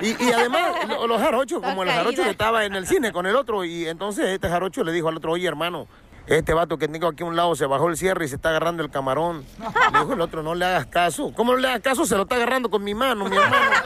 [0.00, 3.26] Y, y además, lo- los jarochos, como el jarocho que estaba en el cine con
[3.26, 5.88] el otro, y entonces este jarocho le dijo al otro, oye hermano,
[6.28, 8.50] este vato que tengo aquí a un lado se bajó el cierre y se está
[8.50, 9.44] agarrando el camarón.
[9.92, 11.32] Le dijo el otro, no le hagas caso.
[11.34, 12.04] ¿Cómo no le hagas caso?
[12.06, 13.56] Se lo está agarrando con mi mano, mi hermano.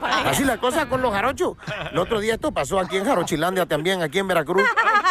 [0.00, 1.56] Así la cosa con los jarochos.
[1.92, 4.62] El otro día esto pasó aquí en Jarochilandia también, aquí en Veracruz,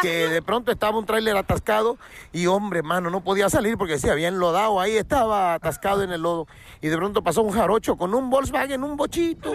[0.01, 1.97] que de pronto estaba un tráiler atascado
[2.31, 6.21] y hombre, mano, no podía salir porque se había enlodado, ahí estaba atascado en el
[6.21, 6.47] lodo.
[6.81, 9.53] Y de pronto pasó un jarocho con un Volkswagen, un bochito.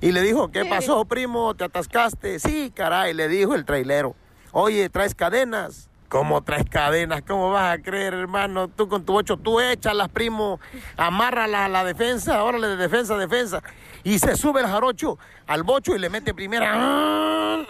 [0.00, 1.54] Y le dijo, ¿qué pasó, primo?
[1.54, 2.38] ¿Te atascaste?
[2.38, 4.14] Sí, caray, le dijo el trailero.
[4.56, 5.88] Oye, ¿traes cadenas?
[6.08, 7.22] ¿Cómo traes cadenas?
[7.26, 8.68] ¿Cómo vas a creer, hermano?
[8.68, 10.60] Tú con tu bocho, tú échalas, primo,
[10.96, 13.64] amárralas a la defensa, órale de defensa defensa.
[14.04, 17.66] Y se sube el jarocho al bocho y le mete primera,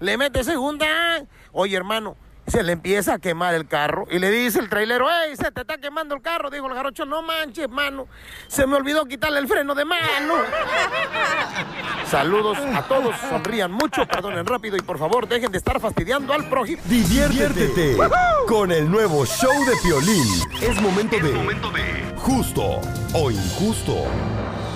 [0.00, 1.24] le mete segunda.
[1.52, 2.16] Oye, hermano,
[2.46, 5.62] se le empieza a quemar el carro y le dice el trailero, ¡Ey, se te
[5.62, 6.50] está quemando el carro!
[6.50, 8.06] Dijo el jarocho, no manches, mano,
[8.48, 10.34] se me olvidó quitarle el freno de mano.
[12.10, 16.48] Saludos a todos, sonrían mucho, perdonen rápido y por favor dejen de estar fastidiando al
[16.48, 16.82] prójimo.
[16.84, 17.96] Diviértete
[18.46, 20.26] con el nuevo show de Piolín.
[20.60, 21.18] Es momento
[21.70, 22.80] de justo
[23.14, 24.06] o injusto.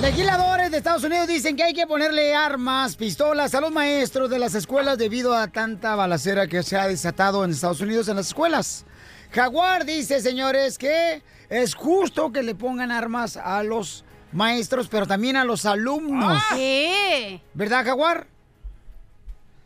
[0.01, 4.39] Legisladores de Estados Unidos dicen que hay que ponerle armas, pistolas a los maestros de
[4.39, 8.29] las escuelas debido a tanta balacera que se ha desatado en Estados Unidos en las
[8.29, 8.87] escuelas.
[9.33, 15.37] Jaguar dice, señores, que es justo que le pongan armas a los maestros, pero también
[15.37, 16.41] a los alumnos.
[16.55, 17.41] ¿Qué?
[17.55, 18.29] ¿Verdad, Jaguar?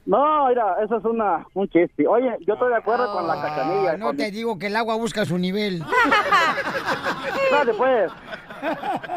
[0.05, 2.09] No, mira, eso es una, un chiste.
[2.09, 3.93] Oye, yo estoy de acuerdo con la cachanilla.
[3.93, 5.81] Ah, no te digo que el agua busca su nivel.
[7.45, 8.11] Espérate, pues.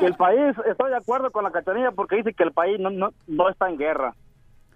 [0.01, 3.11] El país, estoy de acuerdo con la cachanilla porque dice que el país no, no,
[3.27, 4.13] no está en guerra.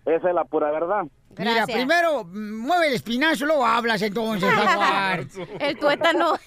[0.09, 1.05] Esa es la pura verdad.
[1.37, 4.49] Mira, primero mm, mueve el espinazo, luego hablas entonces.
[5.59, 6.33] El tuétano.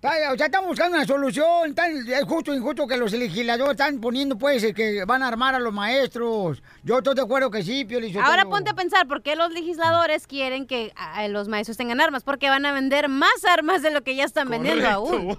[0.00, 1.74] O sea, estamos buscando una solución.
[1.74, 5.28] Tan, es justo o injusto que los legisladores están poniendo, pues, eh, que van a
[5.28, 6.62] armar a los maestros.
[6.84, 7.98] Yo estoy de acuerdo que sí, Pio.
[8.22, 10.92] Ahora ponte a pensar, ¿por qué los legisladores quieren que
[11.30, 12.22] los maestros tengan armas?
[12.22, 15.36] Porque van a vender más armas de lo que ya están vendiendo aún.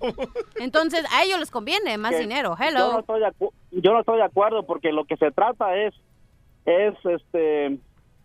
[0.56, 2.58] Entonces, a ellos les conviene más Que dinero.
[2.60, 3.00] Yo no, Hello.
[3.00, 3.22] estoy
[3.72, 5.94] yo no estoy de acuerdo porque lo que se trata es,
[6.70, 7.78] es este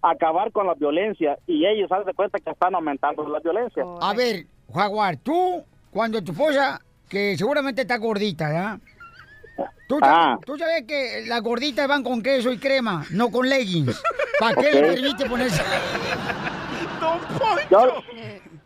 [0.02, 3.84] acabar con la violencia y ellos se dan cuenta que están aumentando la violencia.
[4.00, 8.78] A ver, Jaguar, tú, cuando tu esposa, que seguramente está gordita, ¿ya?
[9.88, 10.36] Tú, Ah.
[10.44, 14.02] tú sabes que las gorditas van con queso y crema, no con leggings.
[14.40, 15.62] ¿Para qué le permite ponerse?
[17.70, 18.02] Yo,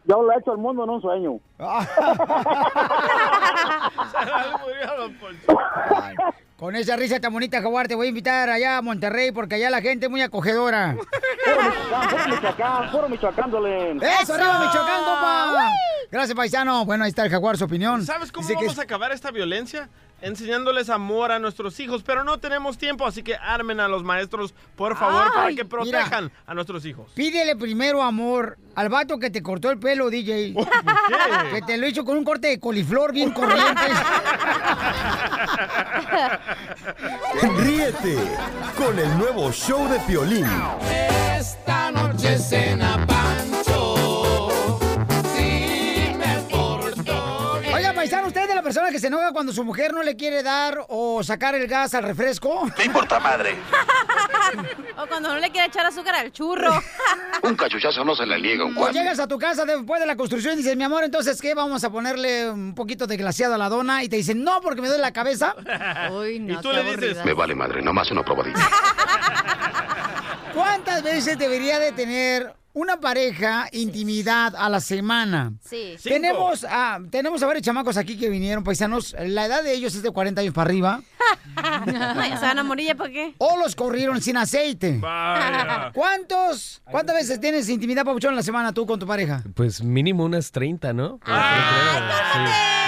[0.07, 1.41] yo lo he hecho el mundo en un sueño.
[6.59, 9.71] Con esa risa tan bonita, Jaguar, te voy a invitar allá a Monterrey porque allá
[9.71, 10.97] la gente es muy acogedora.
[12.11, 14.03] Puro Michoacán, puro Michoacán, Dolén.
[14.03, 15.71] ¡Eso, arriba, Michoacán, compa!
[16.11, 16.85] Gracias, paisano.
[16.85, 18.05] Bueno, ahí está el Jaguar, su opinión.
[18.05, 19.89] ¿Sabes cómo Dice que vamos a acabar esta violencia?
[20.21, 24.53] Enseñándoles amor a nuestros hijos, pero no tenemos tiempo, así que armen a los maestros,
[24.75, 25.69] por favor, para que mira.
[25.69, 27.13] protejan a nuestros hijos.
[27.15, 30.55] Pídele primero amor al vato que te cortó el pelo, DJ.
[31.53, 33.83] Que te lo hizo con un corte de coliflor bien corriente.
[37.59, 38.17] Ríete
[38.77, 40.47] con el nuevo show de Piolín.
[41.39, 43.58] Esta noche cena Pancho.
[48.29, 50.85] ¿Usted es de la persona que se enoja cuando su mujer no le quiere dar
[50.89, 52.67] o sacar el gas al refresco?
[52.79, 53.57] Me importa madre.
[54.97, 56.71] O cuando no le quiere echar azúcar al churro.
[57.43, 58.99] Un cachuchazo no se le liega a un O cuate.
[58.99, 61.55] llegas a tu casa después de la construcción y dices, mi amor, entonces, ¿qué?
[61.55, 64.03] Vamos a ponerle un poquito de glaseado a la dona.
[64.03, 65.55] Y te dicen, no, porque me duele la cabeza.
[66.11, 68.59] Uy, no, Y tú le dices, Me vale madre, nomás una probadita.
[70.55, 75.53] ¿Cuántas veces debería de tener una pareja intimidad a la semana?
[75.69, 75.97] Sí.
[76.03, 79.17] Tenemos a, tenemos a varios chamacos aquí que vinieron, paisanos.
[79.19, 81.03] La edad de ellos es de 40 años para arriba.
[81.57, 83.35] ya se van a morir, ¿ya para qué?
[83.39, 84.99] O los corrieron sin aceite.
[85.01, 85.91] Vaya.
[85.93, 86.81] ¿Cuántos?
[86.89, 89.43] ¿Cuántas veces tienes intimidad, Papuchón, en la semana tú con tu pareja?
[89.55, 91.09] Pues mínimo unas 30, ¿no?
[91.09, 92.39] Yo creo, sí.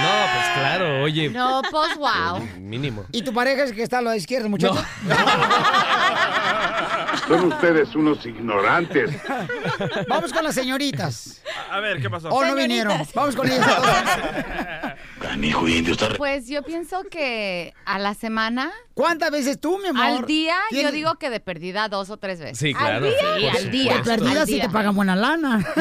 [0.00, 1.30] No, pues claro, oye.
[1.30, 2.38] No, pues wow.
[2.60, 3.06] Mínimo.
[3.10, 4.80] ¿Y tu pareja es que está a la izquierda, muchacho?
[7.28, 9.10] Son ustedes unos ignorantes.
[10.08, 11.42] Vamos con las señoritas.
[11.70, 12.28] A ver, ¿qué pasó?
[12.28, 13.02] ¿O no vinieron?
[13.14, 13.66] Vamos con ellas.
[15.30, 18.72] Canijo indio, está re- Pues yo pienso que a la semana.
[18.94, 20.04] ¿Cuántas veces tú, mi amor?
[20.04, 22.58] Al día, yo ¿Tienes- digo que de perdida dos o tres veces.
[22.58, 22.96] Sí, claro.
[22.96, 23.12] ¿Al día?
[23.38, 23.94] Sí, al día.
[23.98, 24.64] De perdida si día.
[24.64, 25.64] te pagan buena lana.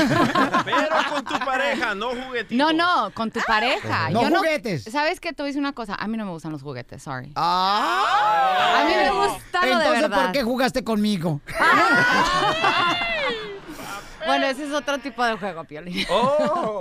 [0.66, 2.64] Pero con tu pareja, no juguetito.
[2.64, 4.12] No, no, con tu pareja.
[4.12, 4.84] No Yo juguetes.
[4.84, 5.34] ¿Sabes qué?
[5.34, 5.96] Te voy a decir una cosa.
[5.96, 7.32] A mí no me gustan los juguetes, sorry.
[7.36, 8.82] Ah.
[8.82, 10.24] A mí me gusta lo de Entonces, verdad.
[10.26, 11.42] ¿por qué jugaste conmigo?
[14.30, 16.06] Bueno, ese es otro tipo de juego, Piolín.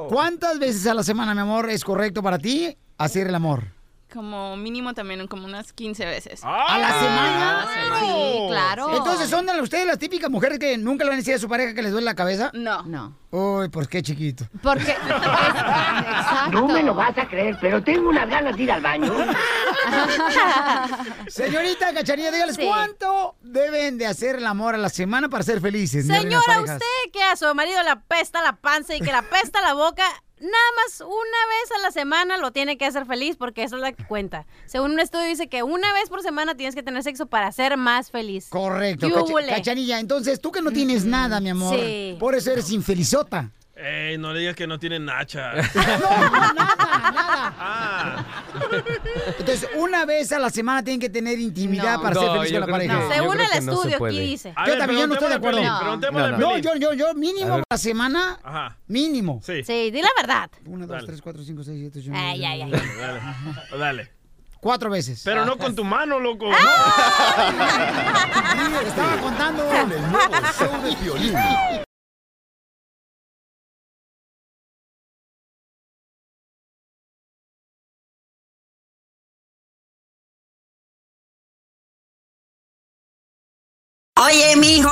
[0.08, 3.77] ¿Cuántas veces a la semana, mi amor, es correcto para ti hacer el amor?
[4.12, 6.40] Como mínimo también como unas 15 veces.
[6.42, 7.68] ¿A la semana?
[8.00, 8.96] Sí, claro.
[8.96, 11.46] Entonces, ¿son de ustedes las típicas mujeres que nunca le van a decir a su
[11.46, 12.50] pareja que les duele la cabeza?
[12.54, 12.82] No.
[12.84, 13.14] No.
[13.30, 14.46] Uy, pues qué chiquito.
[14.62, 14.92] Porque.
[14.92, 16.52] Exacto.
[16.52, 19.12] No me lo vas a creer, pero tengo unas ganas de ir al baño.
[21.28, 22.66] Señorita Cacharilla, dígales Sí.
[22.66, 26.06] cuánto deben de hacer el amor a la semana para ser felices.
[26.06, 26.78] Señora, usted
[27.12, 30.04] que a su marido le apesta la panza y que le apesta la boca,
[30.40, 33.82] nada más una vez a la semana lo tiene que hacer feliz porque eso es
[33.82, 34.46] la que cuenta.
[34.66, 37.76] Según un estudio dice que una vez por semana tienes que tener sexo para ser
[37.76, 38.48] más feliz.
[38.50, 39.08] Correcto.
[39.48, 40.00] Cachanilla.
[40.00, 42.16] Entonces, tú que no tienes nada, mi amor, Sí.
[42.18, 43.50] por eso eres infelizota.
[43.80, 45.52] Ey, no le digas que no tiene nacha.
[49.38, 52.02] Entonces, una vez a la semana tienen que tener intimidad No.
[52.02, 53.00] para ser No, feliz con la pareja.
[53.00, 54.52] yo Según el no estudio, aquí dice.
[54.56, 55.60] A Yo ver, también no estoy de acuerdo.
[56.38, 58.76] No, yo, yo, yo, mínimo A la semana, Ajá.
[58.88, 59.40] mínimo.
[59.44, 59.62] Sí.
[59.64, 60.50] Sí, di la verdad.
[60.66, 61.06] Una, dos, Dale.
[61.06, 62.70] tres, cuatro, cinco, seis, siete, ocho, Ay, nueve, ay, ay.
[62.98, 63.20] Dale.
[63.78, 64.10] Dale.
[64.60, 65.22] Cuatro veces.
[65.24, 66.50] Pero no con tu mano, loco.
[68.86, 69.64] Estaba contando.
[69.68, 71.34] Con el nuevo show de Piolín.